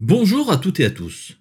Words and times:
Bonjour 0.00 0.52
à 0.52 0.58
toutes 0.58 0.80
et 0.80 0.84
à 0.84 0.90
tous. 0.90 1.38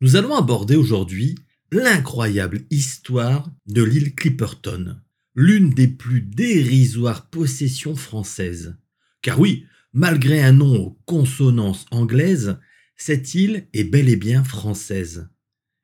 Nous 0.00 0.16
allons 0.16 0.34
aborder 0.34 0.74
aujourd'hui 0.74 1.36
l'incroyable 1.70 2.62
histoire 2.68 3.48
de 3.68 3.84
l'île 3.84 4.16
Clipperton, 4.16 4.96
l'une 5.36 5.70
des 5.70 5.86
plus 5.86 6.20
dérisoires 6.20 7.30
possessions 7.30 7.94
françaises. 7.94 8.76
Car 9.22 9.38
oui, 9.38 9.66
malgré 9.92 10.42
un 10.42 10.50
nom 10.50 10.74
aux 10.74 10.98
consonances 11.04 11.86
anglaises, 11.92 12.58
cette 12.96 13.32
île 13.36 13.68
est 13.72 13.84
bel 13.84 14.08
et 14.08 14.16
bien 14.16 14.42
française. 14.42 15.28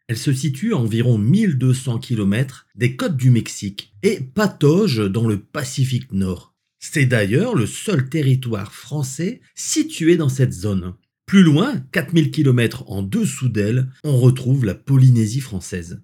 Elle 0.09 0.19
se 0.19 0.33
situe 0.33 0.75
à 0.75 0.79
environ 0.79 1.17
1200 1.17 2.01
km 2.01 2.67
des 2.75 2.97
côtes 2.97 3.17
du 3.17 3.31
Mexique 3.31 3.95
et 4.03 4.19
patauge 4.19 4.99
dans 5.09 5.29
le 5.29 5.39
Pacifique 5.39 6.11
Nord. 6.11 6.57
C'est 6.81 7.07
d'ailleurs 7.07 7.55
le 7.55 7.67
seul 7.67 8.09
territoire 8.09 8.75
français 8.75 9.41
situé 9.55 10.17
dans 10.17 10.29
cette 10.29 10.53
zone. 10.53 10.95
Plus 11.31 11.45
loin, 11.45 11.79
4000 11.93 12.33
km 12.33 12.91
en 12.91 13.05
dessous 13.05 13.49
d'elle, 13.49 13.87
on 14.03 14.19
retrouve 14.19 14.65
la 14.65 14.75
Polynésie 14.75 15.39
française. 15.39 16.03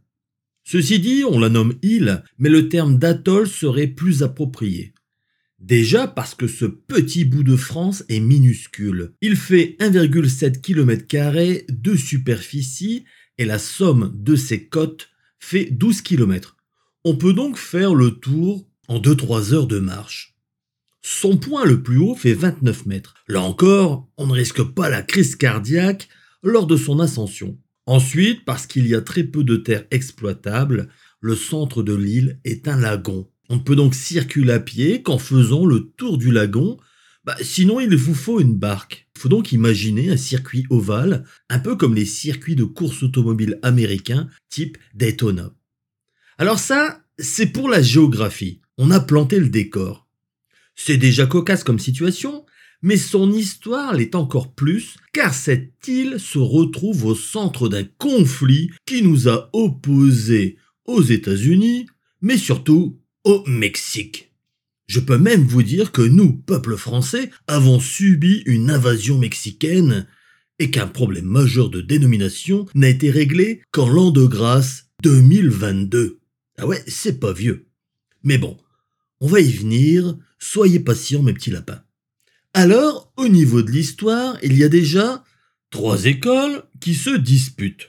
Ceci 0.63 1.01
dit, 1.01 1.25
on 1.29 1.41
la 1.41 1.49
nomme 1.49 1.75
île, 1.83 2.23
mais 2.39 2.49
le 2.49 2.69
terme 2.69 2.97
d'atoll 2.97 3.49
serait 3.49 3.89
plus 3.89 4.23
approprié. 4.23 4.95
Déjà 5.59 6.07
parce 6.07 6.37
que 6.37 6.47
ce 6.47 6.65
petit 6.65 7.25
bout 7.25 7.43
de 7.43 7.57
France 7.57 8.05
est 8.09 8.21
minuscule. 8.21 9.15
Il 9.21 9.35
fait 9.35 9.75
1,7 9.81 10.61
km 10.61 11.73
de 11.73 11.97
superficie 11.97 13.05
et 13.37 13.47
la 13.47 13.59
somme 13.59 14.13
de 14.15 14.37
ses 14.37 14.69
côtes 14.69 15.09
fait 15.41 15.65
12 15.73 16.03
km. 16.03 16.57
On 17.03 17.17
peut 17.17 17.33
donc 17.33 17.59
faire 17.59 17.97
le 17.97 18.13
tour 18.13 18.71
en 18.87 19.01
2-3 19.01 19.55
heures 19.55 19.67
de 19.67 19.81
marche. 19.81 20.36
Son 21.09 21.37
point 21.37 21.65
le 21.65 21.85
plus 21.85 21.99
haut 21.99 22.17
fait 22.17 22.35
29 22.35 22.87
mètres. 22.87 23.15
Là 23.29 23.41
encore, 23.41 24.09
on 24.17 24.27
ne 24.27 24.33
risque 24.33 24.65
pas 24.65 24.91
la 24.91 25.03
crise 25.03 25.37
cardiaque 25.37 26.09
lors 26.43 26.67
de 26.67 26.77
son 26.77 26.99
ascension. 26.99 27.57
Ensuite, 27.87 28.45
parce 28.45 28.67
qu'il 28.67 28.89
y 28.89 28.95
a 28.97 29.01
très 29.01 29.23
peu 29.23 29.45
de 29.45 29.55
terre 29.55 29.85
exploitable, 29.93 30.89
le 31.21 31.37
centre 31.37 31.85
de 31.85 31.95
l'île 31.95 32.41
est 32.45 32.67
un 32.67 32.77
lagon. 32.77 33.31
On 33.49 33.55
ne 33.55 33.61
peut 33.61 33.77
donc 33.77 33.95
circuler 33.95 34.55
à 34.55 34.59
pied 34.59 35.05
qu'en 35.05 35.19
faisant 35.19 35.65
le 35.65 35.93
tour 35.97 36.19
du 36.19 36.33
lagon, 36.33 36.77
bah, 37.25 37.37
sinon 37.41 37.79
il 37.79 37.95
vous 37.95 38.17
faut 38.17 38.41
une 38.41 38.57
barque. 38.57 39.09
Il 39.15 39.21
faut 39.21 39.29
donc 39.29 39.53
imaginer 39.53 40.11
un 40.11 40.17
circuit 40.17 40.67
ovale, 40.71 41.25
un 41.49 41.61
peu 41.61 41.77
comme 41.77 41.95
les 41.95 42.05
circuits 42.05 42.57
de 42.57 42.65
course 42.65 43.05
automobile 43.05 43.61
américains 43.63 44.27
type 44.49 44.77
Daytona. 44.93 45.53
Alors 46.37 46.59
ça, 46.59 47.01
c'est 47.17 47.53
pour 47.53 47.69
la 47.69 47.81
géographie. 47.81 48.61
On 48.77 48.91
a 48.91 48.99
planté 48.99 49.39
le 49.39 49.49
décor. 49.49 50.06
C'est 50.77 50.99
déjà 50.99 51.27
cocasse 51.27 51.65
comme 51.65 51.79
situation, 51.79 52.45
mais 52.83 52.99
son 52.99 53.33
histoire 53.33 53.95
l'est 53.95 54.15
encore 54.15 54.55
plus, 54.55 54.97
car 55.13 55.35
cette 55.35 55.89
île 55.89 56.21
se 56.21 56.39
retrouve 56.39 57.07
au 57.07 57.15
centre 57.15 57.69
d'un 57.69 57.85
conflit 57.85 58.71
qui 58.85 59.03
nous 59.03 59.29
a 59.29 59.51
opposés 59.55 60.59
aux 60.85 61.03
États-Unis, 61.03 61.87
mais 62.21 62.37
surtout 62.37 63.01
au 63.25 63.43
Mexique. 63.47 64.35
Je 64.87 65.01
peux 65.01 65.19
même 65.19 65.43
vous 65.43 65.65
dire 65.65 65.91
que 65.91 66.03
nous, 66.03 66.33
peuple 66.33 66.77
français, 66.77 67.31
avons 67.49 67.81
subi 67.81 68.43
une 68.47 68.71
invasion 68.71 69.19
mexicaine 69.19 70.07
et 70.59 70.71
qu'un 70.71 70.87
problème 70.87 71.25
majeur 71.25 71.71
de 71.71 71.81
dénomination 71.81 72.67
n'a 72.75 72.89
été 72.89 73.11
réglé 73.11 73.63
qu'en 73.73 73.89
l'an 73.89 74.11
de 74.11 74.25
grâce 74.25 74.91
2022. 75.03 76.21
Ah 76.59 76.67
ouais, 76.67 76.83
c'est 76.87 77.19
pas 77.19 77.33
vieux. 77.33 77.67
Mais 78.23 78.39
bon, 78.39 78.57
on 79.21 79.27
va 79.27 79.41
y 79.41 79.51
venir, 79.51 80.17
soyez 80.39 80.81
patients 80.81 81.23
mes 81.23 81.33
petits 81.33 81.51
lapins. 81.51 81.83
Alors, 82.55 83.13
au 83.17 83.29
niveau 83.29 83.63
de 83.63 83.71
l'histoire, 83.71 84.39
il 84.43 84.57
y 84.57 84.65
a 84.65 84.69
déjà 84.69 85.23
trois 85.71 86.07
écoles 86.07 86.63
qui 86.81 86.95
se 86.95 87.11
disputent. 87.11 87.89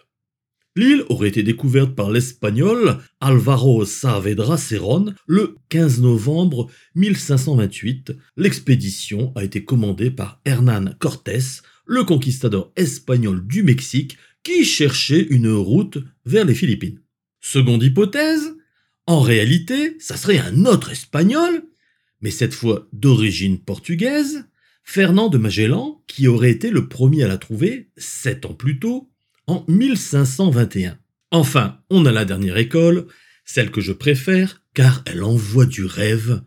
L'île 0.75 1.05
aurait 1.09 1.29
été 1.29 1.41
découverte 1.41 1.95
par 1.95 2.11
l'espagnol 2.11 2.99
Alvaro 3.19 3.83
Saavedra 3.83 4.57
Cerón 4.57 5.15
le 5.25 5.55
15 5.69 6.01
novembre 6.01 6.69
1528. 6.93 8.11
L'expédition 8.35 9.33
a 9.35 9.43
été 9.43 9.63
commandée 9.63 10.11
par 10.11 10.39
Hernán 10.45 10.95
Cortés, 10.99 11.61
le 11.87 12.03
conquistador 12.03 12.71
espagnol 12.75 13.47
du 13.47 13.63
Mexique, 13.63 14.17
qui 14.43 14.63
cherchait 14.65 15.25
une 15.31 15.51
route 15.51 15.97
vers 16.25 16.45
les 16.45 16.53
Philippines. 16.53 16.99
Seconde 17.41 17.81
hypothèse, 17.81 18.55
en 19.07 19.21
réalité, 19.21 19.95
ça 19.99 20.15
serait 20.15 20.37
un 20.37 20.65
autre 20.65 20.91
espagnol, 20.91 21.63
mais 22.21 22.31
cette 22.31 22.53
fois 22.53 22.87
d'origine 22.93 23.59
portugaise, 23.59 24.45
Fernand 24.83 25.27
de 25.29 25.37
Magellan, 25.37 26.01
qui 26.07 26.27
aurait 26.27 26.51
été 26.51 26.69
le 26.69 26.87
premier 26.87 27.23
à 27.23 27.27
la 27.27 27.37
trouver, 27.37 27.89
sept 27.97 28.45
ans 28.45 28.53
plus 28.53 28.79
tôt, 28.79 29.11
en 29.45 29.65
1521. 29.67 30.97
Enfin, 31.31 31.79
on 31.89 32.05
a 32.05 32.11
la 32.11 32.25
dernière 32.25 32.57
école, 32.57 33.07
celle 33.43 33.71
que 33.71 33.81
je 33.81 33.91
préfère, 33.91 34.63
car 34.73 35.03
elle 35.05 35.23
envoie 35.23 35.65
du 35.65 35.85
rêve. 35.85 36.41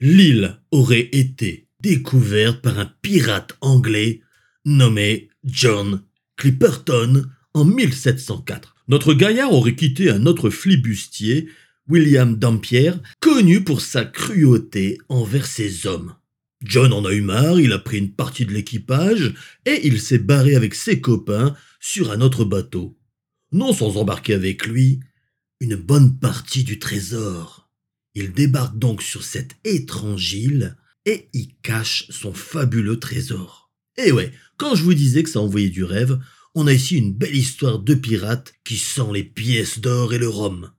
L'île 0.00 0.60
aurait 0.70 1.08
été 1.12 1.68
découverte 1.80 2.60
par 2.60 2.78
un 2.78 2.92
pirate 3.02 3.56
anglais 3.60 4.20
nommé 4.64 5.30
John 5.44 6.02
Clipperton 6.36 7.24
en 7.54 7.64
1704. 7.64 8.76
Notre 8.88 9.14
gaillard 9.14 9.52
aurait 9.52 9.74
quitté 9.74 10.10
un 10.10 10.26
autre 10.26 10.50
flibustier 10.50 11.48
William 11.88 12.36
Dampierre, 12.36 13.00
connu 13.18 13.64
pour 13.64 13.80
sa 13.80 14.04
cruauté 14.04 14.98
envers 15.08 15.46
ses 15.46 15.86
hommes. 15.86 16.14
John 16.62 16.92
en 16.92 17.04
a 17.06 17.12
eu 17.12 17.22
marre, 17.22 17.60
il 17.60 17.72
a 17.72 17.78
pris 17.78 17.98
une 17.98 18.12
partie 18.12 18.44
de 18.44 18.52
l'équipage 18.52 19.32
et 19.64 19.86
il 19.86 20.00
s'est 20.00 20.18
barré 20.18 20.54
avec 20.54 20.74
ses 20.74 21.00
copains 21.00 21.56
sur 21.80 22.10
un 22.10 22.20
autre 22.20 22.44
bateau. 22.44 22.98
Non 23.52 23.72
sans 23.72 23.96
embarquer 23.96 24.34
avec 24.34 24.66
lui 24.66 25.00
une 25.60 25.76
bonne 25.76 26.18
partie 26.18 26.64
du 26.64 26.78
trésor. 26.78 27.70
Il 28.14 28.32
débarque 28.32 28.78
donc 28.78 29.02
sur 29.02 29.24
cette 29.24 29.56
étrange 29.64 30.34
île 30.34 30.76
et 31.06 31.30
y 31.32 31.54
cache 31.62 32.06
son 32.10 32.34
fabuleux 32.34 32.98
trésor. 32.98 33.70
Et 33.96 34.12
ouais, 34.12 34.32
quand 34.58 34.74
je 34.74 34.82
vous 34.82 34.94
disais 34.94 35.22
que 35.22 35.30
ça 35.30 35.40
envoyait 35.40 35.70
du 35.70 35.84
rêve, 35.84 36.18
on 36.54 36.66
a 36.66 36.72
ici 36.72 36.96
une 36.96 37.14
belle 37.14 37.36
histoire 37.36 37.78
de 37.78 37.94
pirate 37.94 38.52
qui 38.64 38.76
sent 38.76 39.10
les 39.12 39.24
pièces 39.24 39.78
d'or 39.78 40.12
et 40.12 40.18
le 40.18 40.28
rhum. 40.28 40.70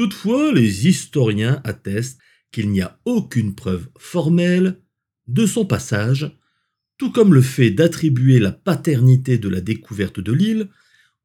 Toutefois, 0.00 0.50
les 0.54 0.88
historiens 0.88 1.60
attestent 1.62 2.18
qu'il 2.52 2.70
n'y 2.70 2.80
a 2.80 2.98
aucune 3.04 3.54
preuve 3.54 3.86
formelle 3.98 4.80
de 5.26 5.44
son 5.44 5.66
passage, 5.66 6.34
tout 6.96 7.12
comme 7.12 7.34
le 7.34 7.42
fait 7.42 7.70
d'attribuer 7.70 8.38
la 8.38 8.50
paternité 8.50 9.36
de 9.36 9.50
la 9.50 9.60
découverte 9.60 10.18
de 10.18 10.32
l'île 10.32 10.70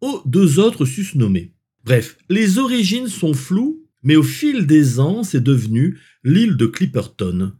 aux 0.01 0.21
deux 0.25 0.59
autres 0.59 0.83
susnommés. 0.83 1.53
Bref, 1.85 2.17
les 2.27 2.57
origines 2.57 3.07
sont 3.07 3.33
floues, 3.33 3.81
mais 4.03 4.17
au 4.17 4.23
fil 4.23 4.67
des 4.67 4.99
ans, 4.99 5.23
c'est 5.23 5.41
devenu 5.41 5.97
l'île 6.25 6.57
de 6.57 6.65
Clipperton, 6.65 7.53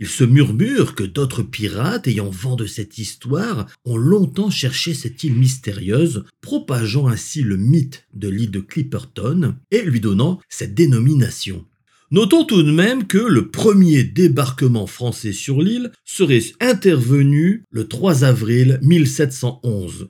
il 0.00 0.08
se 0.08 0.24
murmure 0.24 0.94
que 0.94 1.04
d'autres 1.04 1.42
pirates 1.42 2.08
ayant 2.08 2.30
vent 2.30 2.56
de 2.56 2.64
cette 2.64 2.96
histoire 2.96 3.66
ont 3.84 3.98
longtemps 3.98 4.50
cherché 4.50 4.94
cette 4.94 5.22
île 5.24 5.34
mystérieuse, 5.34 6.24
propageant 6.40 7.06
ainsi 7.06 7.42
le 7.42 7.58
mythe 7.58 8.06
de 8.14 8.28
l'île 8.28 8.50
de 8.50 8.60
Clipperton 8.60 9.56
et 9.70 9.82
lui 9.82 10.00
donnant 10.00 10.40
cette 10.48 10.74
dénomination. 10.74 11.66
Notons 12.10 12.44
tout 12.44 12.62
de 12.62 12.72
même 12.72 13.06
que 13.06 13.18
le 13.18 13.50
premier 13.50 14.02
débarquement 14.02 14.86
français 14.86 15.32
sur 15.32 15.60
l'île 15.60 15.92
serait 16.04 16.42
intervenu 16.60 17.64
le 17.70 17.86
3 17.86 18.24
avril 18.24 18.80
1711. 18.82 20.08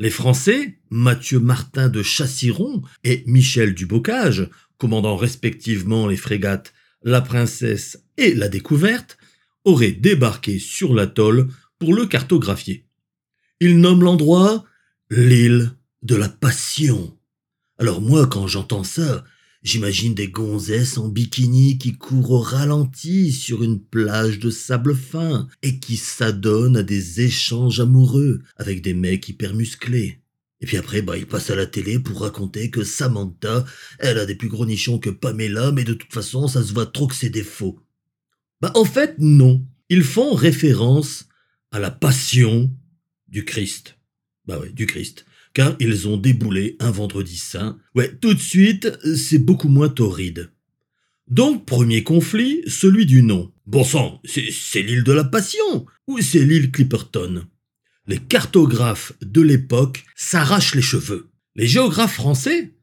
Les 0.00 0.10
Français, 0.10 0.78
Mathieu 0.90 1.38
Martin 1.38 1.88
de 1.88 2.02
Chassiron 2.02 2.82
et 3.04 3.24
Michel 3.26 3.74
Dubocage, 3.74 4.48
commandant 4.78 5.16
respectivement 5.16 6.06
les 6.06 6.16
frégates 6.16 6.72
La 7.02 7.20
Princesse 7.20 8.02
et 8.16 8.34
La 8.34 8.48
Découverte, 8.48 9.18
aurait 9.64 9.92
débarqué 9.92 10.58
sur 10.58 10.94
l'atoll 10.94 11.48
pour 11.78 11.94
le 11.94 12.06
cartographier. 12.06 12.86
Il 13.60 13.78
nomme 13.80 14.02
l'endroit 14.02 14.64
l'île 15.10 15.72
de 16.02 16.16
la 16.16 16.28
Passion. 16.28 17.16
Alors 17.78 18.00
moi, 18.00 18.26
quand 18.26 18.46
j'entends 18.46 18.84
ça, 18.84 19.24
j'imagine 19.62 20.14
des 20.14 20.28
gonzesses 20.28 20.98
en 20.98 21.08
bikini 21.08 21.78
qui 21.78 21.96
courent 21.96 22.32
au 22.32 22.40
ralenti 22.40 23.32
sur 23.32 23.62
une 23.62 23.80
plage 23.80 24.38
de 24.38 24.50
sable 24.50 24.96
fin 24.96 25.48
et 25.62 25.78
qui 25.78 25.96
s'adonnent 25.96 26.76
à 26.76 26.82
des 26.82 27.20
échanges 27.20 27.80
amoureux 27.80 28.42
avec 28.56 28.82
des 28.82 28.94
mecs 28.94 29.28
hyper 29.28 29.54
musclés. 29.54 30.20
Et 30.60 30.66
puis 30.66 30.76
après, 30.76 31.02
bah, 31.02 31.16
il 31.16 31.26
passe 31.26 31.50
à 31.50 31.56
la 31.56 31.66
télé 31.66 31.98
pour 31.98 32.20
raconter 32.20 32.70
que 32.70 32.82
Samantha, 32.82 33.64
elle 33.98 34.18
a 34.18 34.26
des 34.26 34.34
plus 34.34 34.48
gros 34.48 34.66
nichons 34.66 34.98
que 34.98 35.10
Pamela, 35.10 35.70
mais 35.70 35.84
de 35.84 35.94
toute 35.94 36.12
façon, 36.12 36.48
ça 36.48 36.62
se 36.62 36.72
voit 36.72 36.86
trop 36.86 37.06
que 37.06 37.14
c'est 37.14 37.30
des 37.30 37.44
faux. 37.44 37.78
Bah, 38.60 38.72
en 38.74 38.84
fait, 38.84 39.14
non. 39.18 39.64
Ils 39.88 40.02
font 40.02 40.34
référence 40.34 41.28
à 41.70 41.78
la 41.78 41.90
passion 41.90 42.70
du 43.28 43.44
Christ. 43.44 43.98
Bah 44.46 44.58
ouais, 44.58 44.70
du 44.70 44.86
Christ. 44.86 45.26
Car 45.54 45.76
ils 45.78 46.08
ont 46.08 46.16
déboulé 46.16 46.76
un 46.80 46.90
vendredi 46.90 47.36
saint. 47.36 47.78
Ouais, 47.94 48.14
tout 48.20 48.34
de 48.34 48.40
suite, 48.40 48.88
c'est 49.16 49.38
beaucoup 49.38 49.68
moins 49.68 49.88
torride. 49.88 50.50
Donc, 51.28 51.66
premier 51.66 52.02
conflit, 52.04 52.62
celui 52.66 53.06
du 53.06 53.22
nom. 53.22 53.52
Bon 53.66 53.84
sang, 53.84 54.20
c'est 54.24 54.82
l'île 54.82 55.04
de 55.04 55.12
la 55.12 55.24
Passion 55.24 55.86
ou 56.06 56.20
c'est 56.20 56.44
l'île 56.44 56.70
Clipperton? 56.70 57.46
Les 58.08 58.18
cartographes 58.18 59.12
de 59.20 59.42
l'époque 59.42 60.04
s'arrachent 60.16 60.74
les 60.74 60.82
cheveux. 60.82 61.28
Les 61.54 61.66
géographes 61.66 62.14
français, 62.14 62.74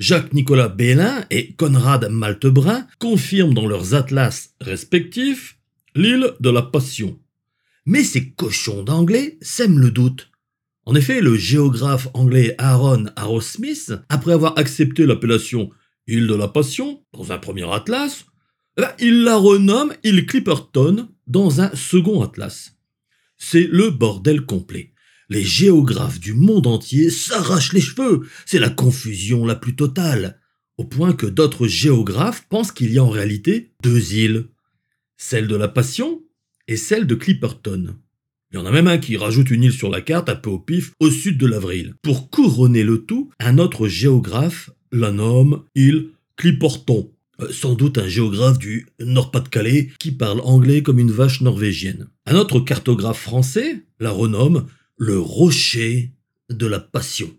Jacques-Nicolas 0.00 0.68
Bélin 0.68 1.24
et 1.30 1.54
Conrad 1.54 2.08
Maltebrun, 2.10 2.86
confirment 2.98 3.54
dans 3.54 3.68
leurs 3.68 3.94
atlas 3.94 4.50
respectifs 4.60 5.58
l'île 5.94 6.32
de 6.40 6.50
la 6.50 6.62
Passion. 6.62 7.20
Mais 7.86 8.02
ces 8.02 8.30
cochons 8.30 8.82
d'anglais 8.82 9.38
sèment 9.40 9.78
le 9.78 9.92
doute. 9.92 10.30
En 10.86 10.96
effet, 10.96 11.20
le 11.20 11.36
géographe 11.36 12.08
anglais 12.12 12.56
Aaron 12.58 13.06
Arrowsmith, 13.14 13.92
après 14.08 14.32
avoir 14.32 14.58
accepté 14.58 15.06
l'appellation 15.06 15.70
île 16.08 16.26
de 16.26 16.34
la 16.34 16.48
Passion 16.48 17.02
dans 17.12 17.30
un 17.30 17.38
premier 17.38 17.72
atlas, 17.72 18.26
eh 18.76 18.82
ben, 18.82 18.90
il 18.98 19.22
la 19.22 19.36
renomme 19.36 19.92
île 20.02 20.26
Clipperton 20.26 21.08
dans 21.28 21.60
un 21.60 21.70
second 21.76 22.22
atlas. 22.22 22.73
C'est 23.46 23.68
le 23.70 23.90
bordel 23.90 24.46
complet. 24.46 24.94
Les 25.28 25.44
géographes 25.44 26.18
du 26.18 26.32
monde 26.32 26.66
entier 26.66 27.10
s'arrachent 27.10 27.74
les 27.74 27.82
cheveux. 27.82 28.22
C'est 28.46 28.58
la 28.58 28.70
confusion 28.70 29.44
la 29.44 29.54
plus 29.54 29.76
totale. 29.76 30.40
Au 30.78 30.84
point 30.84 31.12
que 31.12 31.26
d'autres 31.26 31.66
géographes 31.66 32.46
pensent 32.48 32.72
qu'il 32.72 32.90
y 32.90 32.98
a 32.98 33.04
en 33.04 33.10
réalité 33.10 33.74
deux 33.82 34.14
îles. 34.14 34.46
Celle 35.18 35.46
de 35.46 35.56
la 35.56 35.68
Passion 35.68 36.22
et 36.68 36.78
celle 36.78 37.06
de 37.06 37.14
Clipperton. 37.14 37.96
Il 38.50 38.56
y 38.56 38.58
en 38.58 38.64
a 38.64 38.72
même 38.72 38.88
un 38.88 38.96
qui 38.96 39.18
rajoute 39.18 39.50
une 39.50 39.64
île 39.64 39.72
sur 39.72 39.90
la 39.90 40.00
carte 40.00 40.30
un 40.30 40.36
peu 40.36 40.48
au 40.48 40.58
pif 40.58 40.92
au 40.98 41.10
sud 41.10 41.36
de 41.36 41.46
l'Avril. 41.46 41.94
Pour 42.00 42.30
couronner 42.30 42.82
le 42.82 43.04
tout, 43.04 43.30
un 43.40 43.58
autre 43.58 43.88
géographe 43.88 44.70
la 44.90 45.12
nomme 45.12 45.64
île 45.74 46.08
Clipperton. 46.36 47.13
Euh, 47.40 47.50
sans 47.50 47.74
doute 47.74 47.98
un 47.98 48.06
géographe 48.06 48.58
du 48.58 48.86
Nord-Pas-de-Calais 49.00 49.90
qui 49.98 50.12
parle 50.12 50.40
anglais 50.40 50.82
comme 50.82 50.98
une 50.98 51.10
vache 51.10 51.40
norvégienne. 51.40 52.08
Un 52.26 52.36
autre 52.36 52.60
cartographe 52.60 53.20
français 53.20 53.84
la 53.98 54.10
renomme 54.10 54.66
le 54.96 55.18
rocher 55.18 56.12
de 56.50 56.66
la 56.66 56.78
passion. 56.78 57.30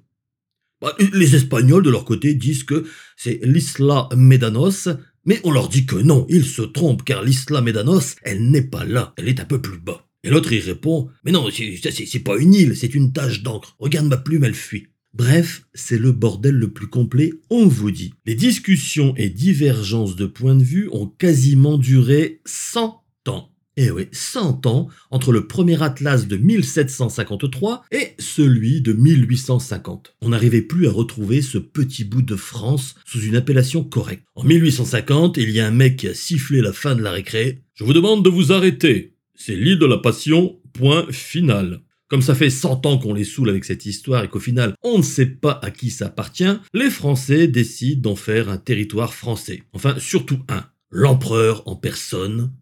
Bah, 0.82 0.96
les 1.14 1.36
Espagnols, 1.36 1.84
de 1.84 1.90
leur 1.90 2.06
côté, 2.06 2.34
disent 2.34 2.64
que 2.64 2.86
c'est 3.16 3.40
l'Isla 3.44 4.10
Medanos, 4.16 4.90
mais 5.24 5.40
on 5.44 5.52
leur 5.52 5.70
dit 5.70 5.86
que 5.86 5.96
non, 5.96 6.26
ils 6.30 6.46
se 6.46 6.62
trompent, 6.62 7.06
car 7.06 7.24
l'Isla 7.24 7.62
Medanos, 7.62 8.16
elle 8.24 8.50
n'est 8.50 8.62
pas 8.62 8.84
là, 8.84 9.14
elle 9.18 9.30
est 9.30 9.40
un 9.40 9.46
peu 9.46 9.62
plus 9.62 9.80
bas. 9.80 10.06
Et 10.24 10.30
l'autre, 10.30 10.52
il 10.52 10.60
répond, 10.60 11.10
mais 11.24 11.32
non, 11.32 11.48
c'est 11.52 12.24
pas 12.24 12.38
une 12.38 12.54
île, 12.54 12.76
c'est 12.76 12.94
une 12.94 13.14
tache 13.14 13.44
d'encre. 13.44 13.76
Regarde 13.80 14.08
ma 14.08 14.18
plume, 14.18 14.44
elle 14.44 14.56
fuit. 14.56 14.88
Bref, 15.16 15.66
c'est 15.74 15.98
le 15.98 16.12
bordel 16.12 16.56
le 16.56 16.74
plus 16.74 16.88
complet, 16.88 17.32
on 17.50 17.68
vous 17.68 17.90
dit. 17.90 18.14
Les 18.26 18.36
discussions 18.36 19.14
et 19.16 19.30
divergences 19.30 20.18
de 20.18 20.26
points 20.26 20.56
de 20.56 20.64
vue 20.64 20.90
ont 20.92 21.08
quasiment 21.08 21.78
duré 21.78 22.42
100 22.44 23.02
ans. 23.30 23.50
Eh 23.78 23.92
oui, 23.92 24.10
100 24.12 24.66
ans 24.66 24.90
entre 25.12 25.32
le 25.32 25.48
premier 25.48 25.82
atlas 25.82 26.28
de 26.28 26.36
1753 26.36 27.86
et 27.94 28.10
celui 28.20 28.82
de 28.82 28.92
1850. 28.92 30.18
On 30.22 30.30
n'arrivait 30.30 30.62
plus 30.62 30.88
à 30.88 30.92
retrouver 30.92 31.42
ce 31.42 31.60
petit 31.60 32.04
bout 32.04 32.22
de 32.22 32.36
France 32.36 32.96
sous 33.06 33.22
une 33.22 33.38
appellation 33.38 33.86
correcte. 33.86 34.26
En 34.36 34.44
1850, 34.44 35.38
il 35.38 35.52
y 35.52 35.62
a 35.62 35.68
un 35.68 35.72
mec 35.72 35.96
qui 35.96 36.10
a 36.10 36.14
sifflé 36.14 36.60
la 36.60 36.74
fin 36.74 36.94
de 36.94 37.02
la 37.02 37.12
récré. 37.12 37.62
Je 37.76 37.86
vous 37.86 37.94
demande 37.94 38.26
de 38.26 38.30
vous 38.30 38.52
arrêter. 38.52 39.14
C'est 39.34 39.56
l'île 39.56 39.80
de 39.80 39.86
la 39.86 39.98
Passion, 39.98 40.60
point 40.74 41.08
final. 41.10 41.80
Comme 42.08 42.22
ça 42.22 42.36
fait 42.36 42.52
100 42.52 42.86
ans 42.86 42.98
qu'on 43.00 43.14
les 43.14 43.24
saoule 43.24 43.50
avec 43.50 43.66
cette 43.66 43.86
histoire 43.86 44.24
et 44.24 44.28
qu'au 44.28 44.40
final 44.40 44.76
on 44.84 45.00
ne 45.00 45.04
sait 45.04 45.26
pas 45.26 45.60
à 45.64 45.72
qui 45.72 45.90
ça 45.90 46.08
appartient, 46.08 46.60
les 46.74 46.90
Français 46.90 47.48
décident 47.48 48.10
d'en 48.10 48.16
faire 48.16 48.50
un 48.50 48.58
territoire 48.58 49.14
français. 49.14 49.64
Enfin, 49.74 49.96
surtout 49.98 50.40
un. 50.48 50.66
L'empereur 50.92 51.68
en 51.68 51.76
personne, 51.76 52.54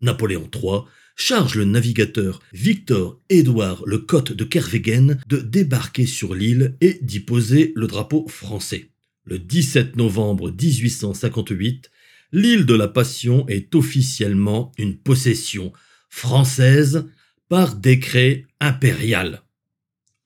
Napoléon 0.00 0.48
III, 0.52 0.80
charge 1.14 1.56
le 1.56 1.64
navigateur 1.64 2.40
Victor 2.52 3.20
Édouard 3.28 3.82
Lecotte 3.86 4.32
de 4.32 4.44
Kervegen 4.44 5.18
de 5.26 5.38
débarquer 5.38 6.06
sur 6.06 6.34
l'île 6.34 6.76
et 6.80 6.98
d'y 7.02 7.20
poser 7.20 7.72
le 7.76 7.86
drapeau 7.86 8.26
français. 8.28 8.90
Le 9.24 9.38
17 9.38 9.96
novembre 9.96 10.50
1858, 10.50 11.90
l'île 12.32 12.66
de 12.66 12.74
la 12.74 12.88
Passion 12.88 13.46
est 13.48 13.74
officiellement 13.74 14.72
une 14.78 14.96
possession 14.96 15.72
française 16.08 17.06
par 17.48 17.76
décret 17.76 18.46
impérial. 18.60 19.42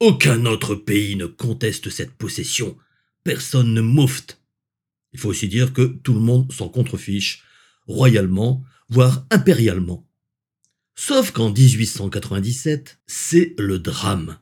Aucun 0.00 0.46
autre 0.46 0.74
pays 0.74 1.16
ne 1.16 1.26
conteste 1.26 1.90
cette 1.90 2.12
possession, 2.12 2.76
personne 3.24 3.74
ne 3.74 3.80
moufte. 3.80 4.40
Il 5.12 5.20
faut 5.20 5.28
aussi 5.28 5.48
dire 5.48 5.72
que 5.72 5.82
tout 5.82 6.14
le 6.14 6.20
monde 6.20 6.52
s'en 6.52 6.68
contrefiche, 6.68 7.42
royalement, 7.86 8.64
voire 8.88 9.26
impérialement. 9.30 10.06
Sauf 10.94 11.32
qu'en 11.32 11.50
1897, 11.50 13.00
c'est 13.06 13.54
le 13.58 13.78
drame. 13.78 14.38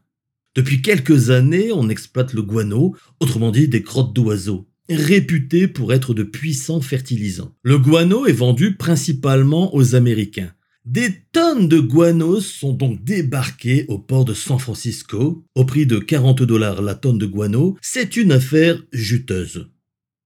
Depuis 0.54 0.82
quelques 0.82 1.30
années, 1.30 1.72
on 1.72 1.88
exploite 1.88 2.32
le 2.32 2.42
guano, 2.42 2.96
autrement 3.20 3.50
dit 3.50 3.68
des 3.68 3.82
crottes 3.82 4.12
d'oiseaux, 4.12 4.68
réputés 4.88 5.68
pour 5.68 5.92
être 5.92 6.14
de 6.14 6.22
puissants 6.22 6.80
fertilisants. 6.80 7.54
Le 7.62 7.78
guano 7.78 8.26
est 8.26 8.32
vendu 8.32 8.76
principalement 8.76 9.74
aux 9.74 9.94
Américains. 9.94 10.52
Des 10.90 11.10
tonnes 11.32 11.68
de 11.68 11.80
guanos 11.80 12.40
sont 12.40 12.72
donc 12.72 13.04
débarquées 13.04 13.84
au 13.88 13.98
port 13.98 14.24
de 14.24 14.32
San 14.32 14.58
Francisco 14.58 15.44
au 15.54 15.66
prix 15.66 15.84
de 15.84 15.98
40 15.98 16.44
dollars 16.44 16.80
la 16.80 16.94
tonne 16.94 17.18
de 17.18 17.26
guano. 17.26 17.76
C'est 17.82 18.16
une 18.16 18.32
affaire 18.32 18.82
juteuse. 18.90 19.68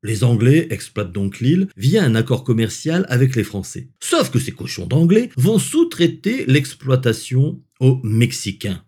Les 0.05 0.23
Anglais 0.23 0.69
exploitent 0.71 1.11
donc 1.11 1.41
l'île 1.41 1.67
via 1.77 2.05
un 2.05 2.15
accord 2.15 2.45
commercial 2.45 3.07
avec 3.09 3.35
les 3.35 3.43
Français. 3.43 3.89
Sauf 3.99 4.31
que 4.31 4.39
ces 4.39 4.53
cochons 4.53 4.87
d'Anglais 4.87 5.31
vont 5.37 5.59
sous-traiter 5.59 6.45
l'exploitation 6.47 7.61
aux 7.81 7.99
Mexicains. 8.05 8.85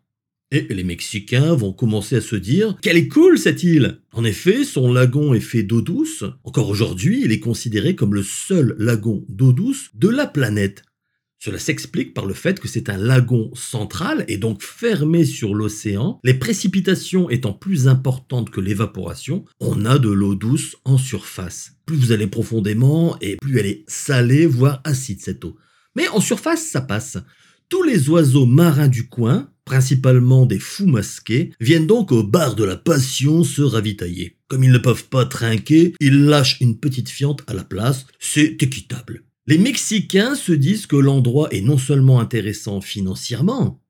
Et 0.53 0.69
les 0.70 0.85
Mexicains 0.85 1.55
vont 1.55 1.73
commencer 1.73 2.15
à 2.15 2.20
se 2.20 2.37
dire 2.37 2.77
qu'elle 2.82 2.97
est 2.97 3.09
cool 3.09 3.37
cette 3.37 3.65
île. 3.65 3.99
En 4.12 4.23
effet, 4.23 4.62
son 4.62 4.93
lagon 4.93 5.35
est 5.35 5.41
fait 5.41 5.65
d'eau 5.65 5.81
douce. 5.81 6.23
Encore 6.44 6.69
aujourd'hui, 6.69 7.23
il 7.25 7.32
est 7.32 7.41
considéré 7.41 7.97
comme 7.97 8.15
le 8.15 8.23
seul 8.23 8.77
lagon 8.79 9.25
d'eau 9.29 9.53
douce 9.53 9.91
de 9.94 10.09
la 10.09 10.29
planète. 10.29 10.85
Cela 11.44 11.58
s'explique 11.58 12.14
par 12.14 12.25
le 12.25 12.32
fait 12.32 12.58
que 12.58 12.69
c'est 12.69 12.88
un 12.88 12.96
lagon 12.96 13.50
central 13.55 14.25
et 14.29 14.38
donc 14.38 14.62
fermé 14.62 15.26
sur 15.26 15.55
l'océan. 15.55 16.19
Les 16.25 16.32
précipitations 16.32 17.29
étant 17.29 17.52
plus 17.52 17.87
importantes 17.87 18.49
que 18.49 18.62
l'évaporation, 18.62 19.44
on 19.61 19.85
a 19.85 19.99
de 19.99 20.08
l'eau 20.08 20.37
douce 20.37 20.75
en 20.87 20.96
surface. 20.96 21.73
Plus 21.85 21.96
vous 21.96 22.12
allez 22.12 22.29
profondément 22.29 23.19
et 23.20 23.37
plus 23.37 23.58
elle 23.58 23.67
est 23.67 23.85
salée, 23.87 24.46
voire 24.46 24.81
acide 24.85 25.20
cette 25.20 25.44
eau. 25.44 25.55
Mais 25.94 26.08
en 26.08 26.20
surface, 26.23 26.62
ça 26.67 26.81
passe. 26.81 27.19
Tous 27.69 27.82
les 27.82 28.08
oiseaux 28.08 28.46
marins 28.46 28.88
du 28.88 29.11
coin, 29.11 29.50
principalement 29.67 30.46
des 30.46 30.58
fous 30.58 30.87
masqués, 30.87 31.52
viennent 31.61 31.87
donc 31.87 32.11
au 32.11 32.23
bar 32.23 32.55
de 32.55 32.64
la 32.64 32.76
passion 32.76 33.44
se 33.44 33.61
ravitailler. 33.61 34.39
Comme 34.48 34.65
ils 34.65 34.72
ne 34.72 34.79
peuvent 34.79 35.08
pas 35.08 35.27
trinquer, 35.27 35.93
ils 36.01 36.24
lâchent 36.24 36.63
une 36.63 36.81
petite 36.81 37.10
fiente 37.10 37.43
à 37.46 37.53
la 37.53 37.65
place, 37.65 38.06
c'est 38.19 38.56
équitable. 38.63 39.23
Les 39.46 39.58
Mexicains 39.58 40.34
se 40.34 40.53
disent 40.53 40.86
que 40.86 40.96
l'endroit 40.96 41.48
est 41.51 41.60
non 41.60 41.77
seulement 41.77 42.19
intéressant 42.19 42.81
financièrement, 42.81 43.84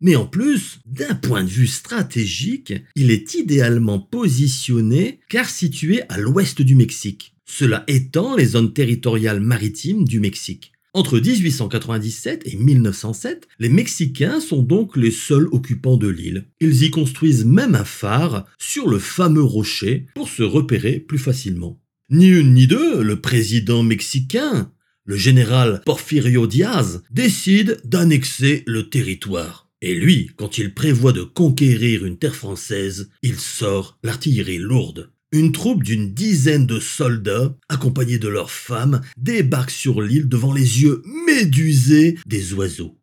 mais 0.00 0.16
en 0.16 0.26
plus, 0.26 0.80
d'un 0.86 1.14
point 1.14 1.44
de 1.44 1.48
vue 1.48 1.66
stratégique, 1.66 2.74
il 2.96 3.10
est 3.10 3.34
idéalement 3.34 3.98
positionné 3.98 5.20
car 5.28 5.48
situé 5.48 6.02
à 6.08 6.18
l'ouest 6.18 6.62
du 6.62 6.74
Mexique, 6.74 7.34
cela 7.44 7.84
étant 7.86 8.34
les 8.34 8.46
zones 8.46 8.72
territoriales 8.72 9.40
maritimes 9.40 10.04
du 10.04 10.20
Mexique. 10.20 10.72
Entre 10.94 11.18
1897 11.18 12.42
et 12.46 12.56
1907, 12.56 13.48
les 13.58 13.68
Mexicains 13.68 14.40
sont 14.40 14.62
donc 14.62 14.96
les 14.96 15.10
seuls 15.10 15.48
occupants 15.52 15.96
de 15.96 16.08
l'île. 16.08 16.46
Ils 16.60 16.82
y 16.82 16.90
construisent 16.90 17.44
même 17.44 17.74
un 17.74 17.84
phare 17.84 18.46
sur 18.58 18.88
le 18.88 18.98
fameux 18.98 19.42
rocher 19.42 20.06
pour 20.14 20.28
se 20.28 20.42
repérer 20.42 20.98
plus 21.00 21.18
facilement. 21.18 21.80
Ni 22.10 22.28
une 22.28 22.54
ni 22.54 22.66
deux, 22.66 23.02
le 23.02 23.20
président 23.20 23.82
mexicain, 23.82 24.70
le 25.04 25.16
général 25.16 25.82
Porfirio 25.84 26.46
Diaz 26.46 27.02
décide 27.10 27.80
d'annexer 27.84 28.62
le 28.66 28.88
territoire. 28.88 29.68
Et 29.82 29.94
lui, 29.94 30.30
quand 30.36 30.56
il 30.56 30.72
prévoit 30.72 31.12
de 31.12 31.22
conquérir 31.22 32.06
une 32.06 32.18
terre 32.18 32.34
française, 32.34 33.10
il 33.22 33.38
sort 33.38 33.98
l'artillerie 34.02 34.58
lourde. 34.58 35.10
Une 35.30 35.52
troupe 35.52 35.82
d'une 35.82 36.14
dizaine 36.14 36.64
de 36.64 36.80
soldats, 36.80 37.56
accompagnés 37.68 38.18
de 38.18 38.28
leurs 38.28 38.50
femmes, 38.50 39.02
débarque 39.16 39.70
sur 39.70 40.00
l'île 40.00 40.28
devant 40.28 40.52
les 40.52 40.82
yeux 40.82 41.02
médusés 41.26 42.16
des 42.24 42.54
oiseaux. 42.54 42.96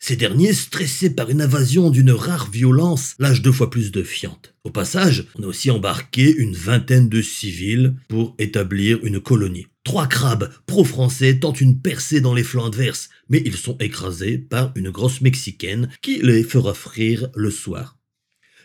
Ces 0.00 0.16
derniers, 0.16 0.52
stressés 0.52 1.10
par 1.10 1.28
une 1.28 1.42
invasion 1.42 1.90
d'une 1.90 2.12
rare 2.12 2.50
violence, 2.50 3.14
lâchent 3.18 3.42
deux 3.42 3.52
fois 3.52 3.68
plus 3.68 3.90
de 3.90 4.02
fientes. 4.02 4.54
Au 4.62 4.70
passage, 4.70 5.26
on 5.36 5.42
a 5.42 5.46
aussi 5.46 5.70
embarqué 5.70 6.34
une 6.36 6.54
vingtaine 6.54 7.08
de 7.08 7.20
civils 7.20 7.96
pour 8.08 8.34
établir 8.38 9.04
une 9.04 9.20
colonie. 9.20 9.66
Trois 9.82 10.06
crabes 10.06 10.52
pro-français 10.66 11.40
tentent 11.40 11.60
une 11.60 11.80
percée 11.80 12.20
dans 12.20 12.34
les 12.34 12.44
flancs 12.44 12.66
adverses, 12.66 13.08
mais 13.28 13.42
ils 13.44 13.56
sont 13.56 13.76
écrasés 13.78 14.38
par 14.38 14.72
une 14.76 14.90
grosse 14.90 15.20
Mexicaine 15.20 15.88
qui 16.00 16.20
les 16.22 16.44
fera 16.44 16.74
frire 16.74 17.28
le 17.34 17.50
soir. 17.50 17.98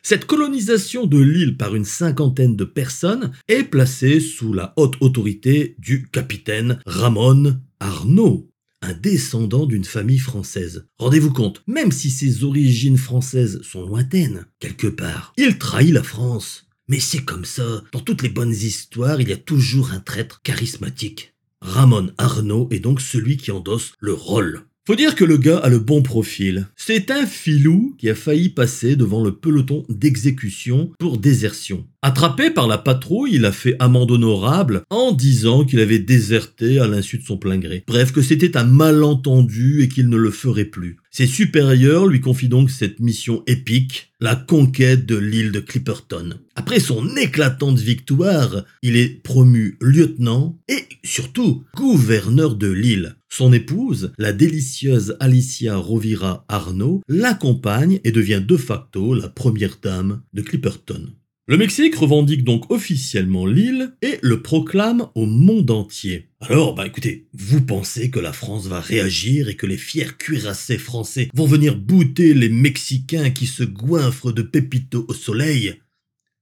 Cette 0.06 0.26
colonisation 0.26 1.06
de 1.06 1.18
l'île 1.18 1.56
par 1.56 1.76
une 1.76 1.86
cinquantaine 1.86 2.58
de 2.58 2.66
personnes 2.66 3.32
est 3.48 3.64
placée 3.64 4.20
sous 4.20 4.52
la 4.52 4.74
haute 4.76 4.96
autorité 5.00 5.76
du 5.80 6.10
capitaine 6.10 6.80
Ramon 6.86 7.58
Arnaud, 7.80 8.53
descendant 8.92 9.66
d'une 9.66 9.86
famille 9.86 10.20
française. 10.20 10.86
Rendez-vous 10.98 11.32
compte, 11.32 11.64
même 11.68 11.94
si 11.94 12.10
ses 12.10 12.44
origines 12.44 12.98
françaises 12.98 13.62
sont 13.62 13.86
lointaines, 13.86 14.46
quelque 14.60 14.88
part, 14.88 15.32
il 15.38 15.58
trahit 15.58 15.94
la 15.94 16.04
France. 16.04 16.68
Mais 16.90 17.00
c'est 17.00 17.24
comme 17.24 17.46
ça, 17.46 17.82
dans 17.94 18.02
toutes 18.02 18.24
les 18.24 18.30
bonnes 18.30 18.52
histoires, 18.52 19.22
il 19.22 19.30
y 19.30 19.34
a 19.34 19.38
toujours 19.38 19.94
un 19.94 20.02
traître 20.02 20.42
charismatique. 20.42 21.34
Ramon 21.62 22.12
Arnaud 22.18 22.68
est 22.72 22.80
donc 22.80 23.00
celui 23.00 23.38
qui 23.38 23.52
endosse 23.52 23.94
le 24.00 24.14
rôle. 24.14 24.66
Faut 24.86 24.96
dire 24.96 25.16
que 25.16 25.24
le 25.24 25.38
gars 25.38 25.60
a 25.60 25.70
le 25.70 25.80
bon 25.80 26.02
profil. 26.02 26.68
C'est 26.76 27.10
un 27.10 27.26
filou 27.26 27.96
qui 27.98 28.10
a 28.10 28.16
failli 28.16 28.50
passer 28.50 28.98
devant 28.98 29.24
le 29.24 29.34
peloton 29.34 29.86
d'exécution 29.88 30.92
pour 31.00 31.20
désertion. 31.20 31.88
Attrapé 32.02 32.50
par 32.50 32.68
la 32.68 32.78
patrouille, 32.78 33.36
il 33.36 33.46
a 33.46 33.54
fait 33.54 33.78
amende 33.80 34.12
honorable 34.12 34.84
en 34.90 35.14
disant 35.14 35.64
qu'il 35.64 35.80
avait 35.80 36.00
déserté 36.00 36.80
à 36.80 36.88
l'insu 36.88 37.20
de 37.20 37.24
son 37.24 37.38
plein 37.38 37.60
gré. 37.60 37.86
Bref, 37.88 38.12
que 38.12 38.22
c'était 38.22 38.58
un 38.58 38.66
malentendu 38.66 39.84
et 39.84 39.88
qu'il 39.88 40.10
ne 40.10 40.18
le 40.18 40.32
ferait 40.32 40.66
plus. 40.66 40.98
Ses 41.12 41.28
supérieurs 41.28 42.06
lui 42.06 42.20
confient 42.20 42.50
donc 42.50 42.70
cette 42.70 43.00
mission 43.00 43.42
épique, 43.48 44.12
la 44.20 44.36
conquête 44.36 45.06
de 45.06 45.16
l'île 45.16 45.54
de 45.54 45.62
Clipperton. 45.62 46.40
Après 46.56 46.82
son 46.82 47.16
éclatante 47.16 47.80
victoire, 47.80 48.66
il 48.82 48.98
est 48.98 49.24
promu 49.24 49.78
lieutenant 49.80 50.60
et 50.68 50.84
surtout 51.06 51.64
gouverneur 51.74 52.56
de 52.56 52.68
l'île. 52.68 53.16
Son 53.36 53.52
épouse, 53.52 54.14
la 54.20 54.32
délicieuse 54.32 55.18
Alicia 55.20 55.76
Rovira 55.76 56.46
Arnaud, 56.50 57.02
l'accompagne 57.08 58.00
et 58.04 58.12
devient 58.12 58.44
de 58.48 58.58
facto 58.58 59.16
la 59.16 59.28
première 59.28 59.80
dame 59.82 60.22
de 60.34 60.44
Clipperton. 60.44 61.16
Le 61.48 61.58
Mexique 61.58 61.96
revendique 61.96 62.44
donc 62.44 62.70
officiellement 62.70 63.48
l'île 63.48 63.96
et 64.04 64.20
le 64.22 64.44
proclame 64.44 65.08
au 65.16 65.26
monde 65.26 65.72
entier. 65.72 66.30
Alors, 66.42 66.76
bah 66.76 66.86
écoutez, 66.86 67.28
vous 67.34 67.64
pensez 67.64 68.12
que 68.12 68.20
la 68.20 68.34
France 68.34 68.68
va 68.68 68.80
réagir 68.80 69.50
et 69.50 69.56
que 69.56 69.66
les 69.66 69.78
fiers 69.78 70.16
cuirassés 70.16 70.78
français 70.78 71.30
vont 71.34 71.48
venir 71.48 71.76
bouter 71.76 72.36
les 72.36 72.50
Mexicains 72.50 73.32
qui 73.32 73.48
se 73.48 73.64
goinfrent 73.64 74.32
de 74.32 74.44
pépito 74.44 75.06
au 75.08 75.14
soleil? 75.16 75.82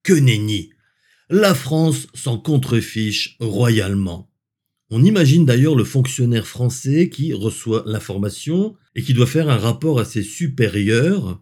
Que 0.03 0.11
nenni 0.11 0.71
La 1.29 1.55
France 1.55 2.07
s'en 2.13 2.37
contrefiche 2.37 3.37
royalement. 3.39 4.30
On 4.91 5.03
imagine 5.03 5.45
d'ailleurs 5.45 5.75
le 5.75 5.85
fonctionnaire 5.85 6.45
français 6.45 7.09
qui 7.09 7.33
reçoit 7.33 7.83
l'information 7.85 8.75
et 8.93 9.01
qui 9.01 9.13
doit 9.13 9.25
faire 9.25 9.49
un 9.49 9.57
rapport 9.57 9.99
à 9.99 10.05
ses 10.05 10.21
supérieurs 10.21 11.41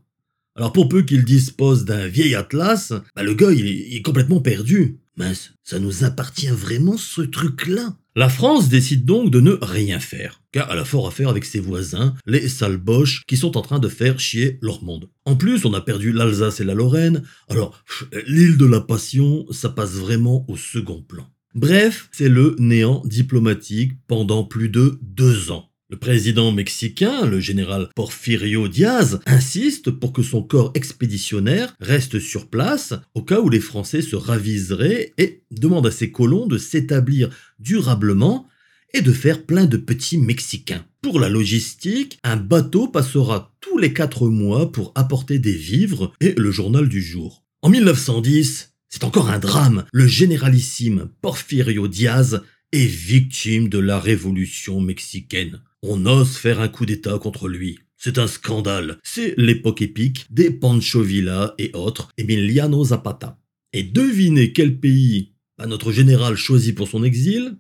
alors 0.60 0.74
pour 0.74 0.90
peu 0.90 1.04
qu'il 1.04 1.24
dispose 1.24 1.86
d'un 1.86 2.10
vieil 2.10 2.36
atlas, 2.36 2.92
bah 3.16 3.24
le 3.24 3.34
gars 3.34 3.54
il 3.54 3.96
est, 3.96 4.02
complètement 4.02 4.42
perdu. 4.42 5.00
Mince, 5.16 5.54
ça 5.64 5.80
nous 5.80 6.04
appartient 6.04 6.50
vraiment 6.50 6.98
ce 6.98 7.22
truc-là? 7.22 7.96
La 8.18 8.28
France 8.28 8.68
décide 8.68 9.06
donc 9.06 9.32
de 9.32 9.40
ne 9.40 9.58
rien 9.62 10.02
faire, 10.02 10.42
car 10.52 10.70
elle 10.70 10.80
a 10.80 10.84
fort 10.84 11.08
à 11.08 11.12
faire 11.12 11.30
avec 11.30 11.46
ses 11.46 11.62
voisins, 11.62 12.14
les 12.26 12.50
salboches, 12.50 13.24
qui 13.26 13.38
sont 13.38 13.56
en 13.56 13.62
train 13.62 13.80
de 13.80 13.88
faire 13.88 14.20
chier 14.20 14.60
leur 14.62 14.84
monde. 14.84 15.10
En 15.24 15.38
plus, 15.38 15.64
on 15.64 15.74
a 15.74 15.80
perdu 15.80 16.12
l'Alsace 16.12 16.60
et 16.60 16.66
la 16.66 16.74
Lorraine, 16.74 17.24
alors 17.48 17.82
l'île 18.28 18.58
de 18.58 18.66
la 18.66 18.82
Passion, 18.82 19.46
ça 19.52 19.70
passe 19.70 19.94
vraiment 19.94 20.46
au 20.50 20.58
second 20.58 21.02
plan. 21.02 21.26
Bref, 21.56 22.10
c'est 22.12 22.30
le 22.30 22.56
néant 22.60 23.02
diplomatique 23.06 23.94
pendant 24.08 24.44
plus 24.44 24.70
de 24.70 25.00
deux 25.02 25.50
ans. 25.52 25.70
Le 25.90 25.98
président 25.98 26.52
mexicain, 26.52 27.26
le 27.26 27.40
général 27.40 27.90
Porfirio 27.96 28.68
Diaz, 28.68 29.20
insiste 29.26 29.90
pour 29.90 30.14
que 30.14 30.22
son 30.22 30.44
corps 30.44 30.72
expéditionnaire 30.76 31.76
reste 31.80 32.20
sur 32.20 32.48
place 32.48 32.94
au 33.16 33.24
cas 33.24 33.40
où 33.40 33.50
les 33.50 33.60
Français 33.60 34.04
se 34.04 34.16
raviseraient 34.16 35.14
et 35.18 35.42
demande 35.50 35.88
à 35.88 35.92
ses 35.92 36.12
colons 36.12 36.46
de 36.46 36.60
s'établir 36.60 37.32
durablement 37.58 38.48
et 38.94 39.02
de 39.02 39.12
faire 39.12 39.48
plein 39.48 39.66
de 39.66 39.78
petits 39.78 40.20
Mexicains. 40.20 40.86
Pour 41.02 41.20
la 41.20 41.30
logistique, 41.30 42.20
un 42.24 42.38
bateau 42.38 42.88
passera 42.88 43.56
tous 43.60 43.80
les 43.80 43.92
quatre 43.92 44.28
mois 44.28 44.72
pour 44.72 44.92
apporter 44.94 45.40
des 45.40 45.54
vivres 45.54 46.14
et 46.22 46.36
le 46.38 46.52
journal 46.52 46.88
du 46.88 47.02
jour. 47.02 47.44
En 47.64 47.70
1910, 47.70 48.69
c'est 48.90 49.04
encore 49.04 49.30
un 49.30 49.40
drame. 49.40 49.86
Le 49.94 50.08
généralissime 50.08 51.10
Porfirio 51.22 51.88
Diaz 51.88 52.42
est 52.72 52.86
victime 52.86 53.70
de 53.70 53.80
la 53.80 54.00
révolution 54.00 54.82
mexicaine. 54.82 55.62
On 55.82 56.06
ose 56.06 56.38
faire 56.38 56.60
un 56.60 56.68
coup 56.68 56.86
d'État 56.86 57.18
contre 57.20 57.48
lui. 57.48 57.80
C'est 57.98 58.18
un 58.18 58.28
scandale. 58.28 58.98
C'est 59.04 59.34
l'époque 59.38 59.82
épique 59.82 60.26
des 60.30 60.52
Pancho 60.52 61.02
Villa 61.02 61.54
et 61.58 61.72
autres, 61.74 62.10
Emiliano 62.18 62.84
Zapata. 62.86 63.40
Et 63.74 63.84
devinez 63.84 64.54
quel 64.54 64.80
pays 64.80 65.34
notre 65.68 65.92
général 65.92 66.36
choisit 66.36 66.76
pour 66.76 66.88
son 66.88 67.04
exil? 67.04 67.58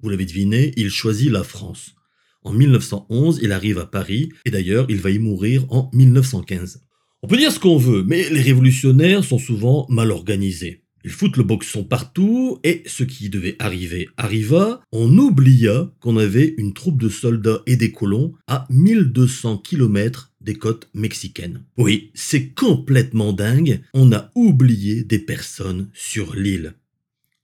Vous 0.00 0.08
l'avez 0.08 0.26
deviné, 0.26 0.72
il 0.76 0.90
choisit 0.90 1.30
la 1.30 1.44
France. 1.44 1.94
En 2.42 2.52
1911, 2.52 3.38
il 3.42 3.52
arrive 3.52 3.78
à 3.78 3.86
Paris, 3.86 4.30
et 4.44 4.50
d'ailleurs, 4.50 4.86
il 4.88 5.00
va 5.00 5.10
y 5.10 5.18
mourir 5.18 5.64
en 5.70 5.90
1915. 5.92 6.82
On 7.24 7.28
peut 7.28 7.36
dire 7.36 7.52
ce 7.52 7.60
qu'on 7.60 7.76
veut, 7.76 8.02
mais 8.02 8.28
les 8.30 8.40
révolutionnaires 8.40 9.22
sont 9.22 9.38
souvent 9.38 9.86
mal 9.88 10.10
organisés. 10.10 10.82
Ils 11.04 11.10
foutent 11.12 11.36
le 11.36 11.44
boxon 11.44 11.84
partout, 11.84 12.58
et 12.64 12.82
ce 12.86 13.04
qui 13.04 13.28
devait 13.28 13.54
arriver 13.60 14.08
arriva. 14.16 14.80
On 14.90 15.16
oublia 15.18 15.88
qu'on 16.00 16.16
avait 16.16 16.52
une 16.58 16.74
troupe 16.74 17.00
de 17.00 17.08
soldats 17.08 17.62
et 17.66 17.76
des 17.76 17.92
colons 17.92 18.32
à 18.48 18.66
1200 18.70 19.58
km 19.58 20.32
des 20.40 20.54
côtes 20.54 20.88
mexicaines. 20.94 21.62
Oui, 21.78 22.10
c'est 22.14 22.48
complètement 22.48 23.32
dingue, 23.32 23.80
on 23.94 24.12
a 24.12 24.32
oublié 24.34 25.04
des 25.04 25.20
personnes 25.20 25.90
sur 25.94 26.34
l'île. 26.34 26.74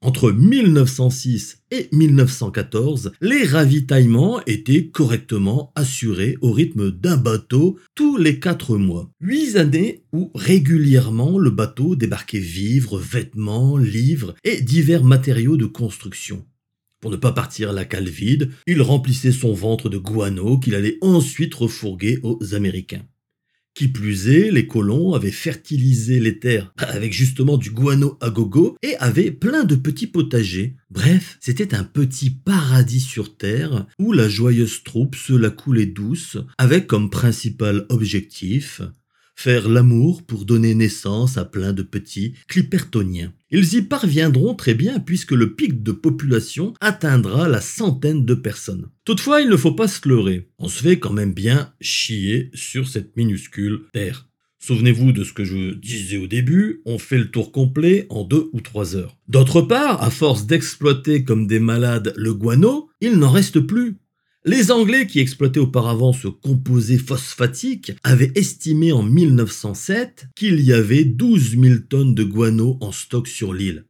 Entre 0.00 0.31
1906 0.31 1.64
et 1.73 1.88
1914, 1.90 3.12
les 3.21 3.43
ravitaillements 3.43 4.40
étaient 4.47 4.87
correctement 4.87 5.73
assurés 5.75 6.38
au 6.40 6.52
rythme 6.52 6.93
d'un 6.93 7.17
bateau 7.17 7.81
tous 7.97 8.17
les 8.17 8.38
quatre 8.38 8.76
mois. 8.76 9.11
Huit 9.21 9.57
années 9.57 10.05
où 10.12 10.31
régulièrement 10.37 11.37
le 11.37 11.50
bateau 11.50 11.97
débarquait 11.97 12.38
vivres, 12.38 12.99
vêtements, 12.99 13.76
livres 13.76 14.37
et 14.45 14.61
divers 14.61 15.02
matériaux 15.02 15.57
de 15.57 15.67
construction. 15.67 16.47
Pour 17.00 17.11
ne 17.11 17.17
pas 17.17 17.33
partir 17.33 17.73
la 17.73 17.85
cale 17.85 18.09
vide, 18.09 18.50
il 18.69 18.83
remplissait 18.83 19.33
son 19.33 19.52
ventre 19.52 19.88
de 19.88 19.99
guano 19.99 20.59
qu'il 20.59 20.76
allait 20.76 20.99
ensuite 21.00 21.55
refourguer 21.55 22.21
aux 22.23 22.55
Américains. 22.55 23.05
Qui 23.75 23.89
plus 23.89 24.29
est, 24.29 24.51
les 24.51 24.67
colons 24.67 25.15
avaient 25.15 25.31
fertilisé 25.31 26.19
les 26.19 26.39
terres 26.39 26.73
avec 26.79 27.13
justement 27.13 27.57
du 27.57 27.71
guano 27.71 28.19
à 28.21 28.31
gogo 28.31 28.77
et 28.83 28.97
avaient 28.97 29.31
plein 29.31 29.65
de 29.65 29.77
petits 29.77 30.07
potagers. 30.07 30.77
Bref, 30.91 31.39
c'était 31.41 31.75
un 31.75 31.85
petit 31.85 32.31
paradis 32.31 33.01
sur 33.01 33.37
terre 33.37 33.87
où 33.99 34.13
la 34.13 34.29
joyeuse 34.29 34.83
troupe 34.83 35.15
se 35.15 35.33
la 35.33 35.51
coulait 35.51 35.87
douce 35.87 36.39
avec 36.59 36.87
comme 36.87 37.11
principal 37.11 37.87
objectif 37.89 38.83
faire 39.38 39.68
l'amour 39.68 40.25
pour 40.25 40.45
donner 40.45 40.75
naissance 40.75 41.38
à 41.38 41.45
plein 41.45 41.73
de 41.73 41.85
petits 41.85 42.35
clippertoniens. 42.49 43.33
Ils 43.52 43.75
y 43.75 43.83
parviendront 43.83 44.57
très 44.57 44.75
bien 44.75 44.99
puisque 44.99 45.30
le 45.30 45.54
pic 45.54 45.85
de 45.85 45.92
population 45.92 46.75
atteindra 46.80 47.47
la 47.47 47.61
centaine 47.61 48.25
de 48.25 48.35
personnes. 48.35 48.88
Toutefois, 49.04 49.40
il 49.40 49.49
ne 49.49 49.57
faut 49.57 49.75
pas 49.75 49.87
se 49.87 50.09
leurrer. 50.09 50.49
On 50.59 50.66
se 50.66 50.83
fait 50.83 50.99
quand 50.99 51.12
même 51.12 51.35
bien 51.35 51.73
chier 51.80 52.50
sur 52.52 52.88
cette 52.88 53.16
minuscule 53.16 53.83
terre. 53.92 54.28
Souvenez-vous 54.59 55.12
de 55.12 55.23
ce 55.23 55.33
que 55.33 55.45
je 55.45 55.73
disais 55.73 56.16
au 56.16 56.26
début, 56.26 56.83
on 56.85 56.99
fait 56.99 57.18
le 57.18 57.30
tour 57.30 57.52
complet 57.52 58.07
en 58.11 58.25
deux 58.25 58.50
ou 58.52 58.61
trois 58.61 58.97
heures. 58.97 59.16
D'autre 59.28 59.62
part, 59.62 60.02
à 60.02 60.11
force 60.11 60.47
d'exploiter 60.47 61.23
comme 61.23 61.47
des 61.47 61.61
malades 61.61 62.12
le 62.16 62.35
guano, 62.35 62.90
il 63.00 63.18
n'en 63.18 63.30
reste 63.30 63.61
plus. 63.61 63.99
Les 64.49 64.71
Anglais 64.71 65.07
qui 65.07 65.21
exploitaient 65.21 65.61
auparavant 65.61 66.14
ce 66.14 66.26
composé 66.26 66.97
phosphatique 66.97 67.93
avaient 68.02 68.33
estimé 68.35 68.93
en 68.93 69.02
1907 69.02 70.28
qu'il 70.35 70.61
y 70.61 70.73
avait 70.73 71.05
12 71.05 71.61
000 71.61 71.75
tonnes 71.87 72.14
de 72.14 72.25
guano 72.25 72.78
en 72.81 72.90
stock 72.90 73.28
sur 73.28 73.52
l'île. 73.52 73.85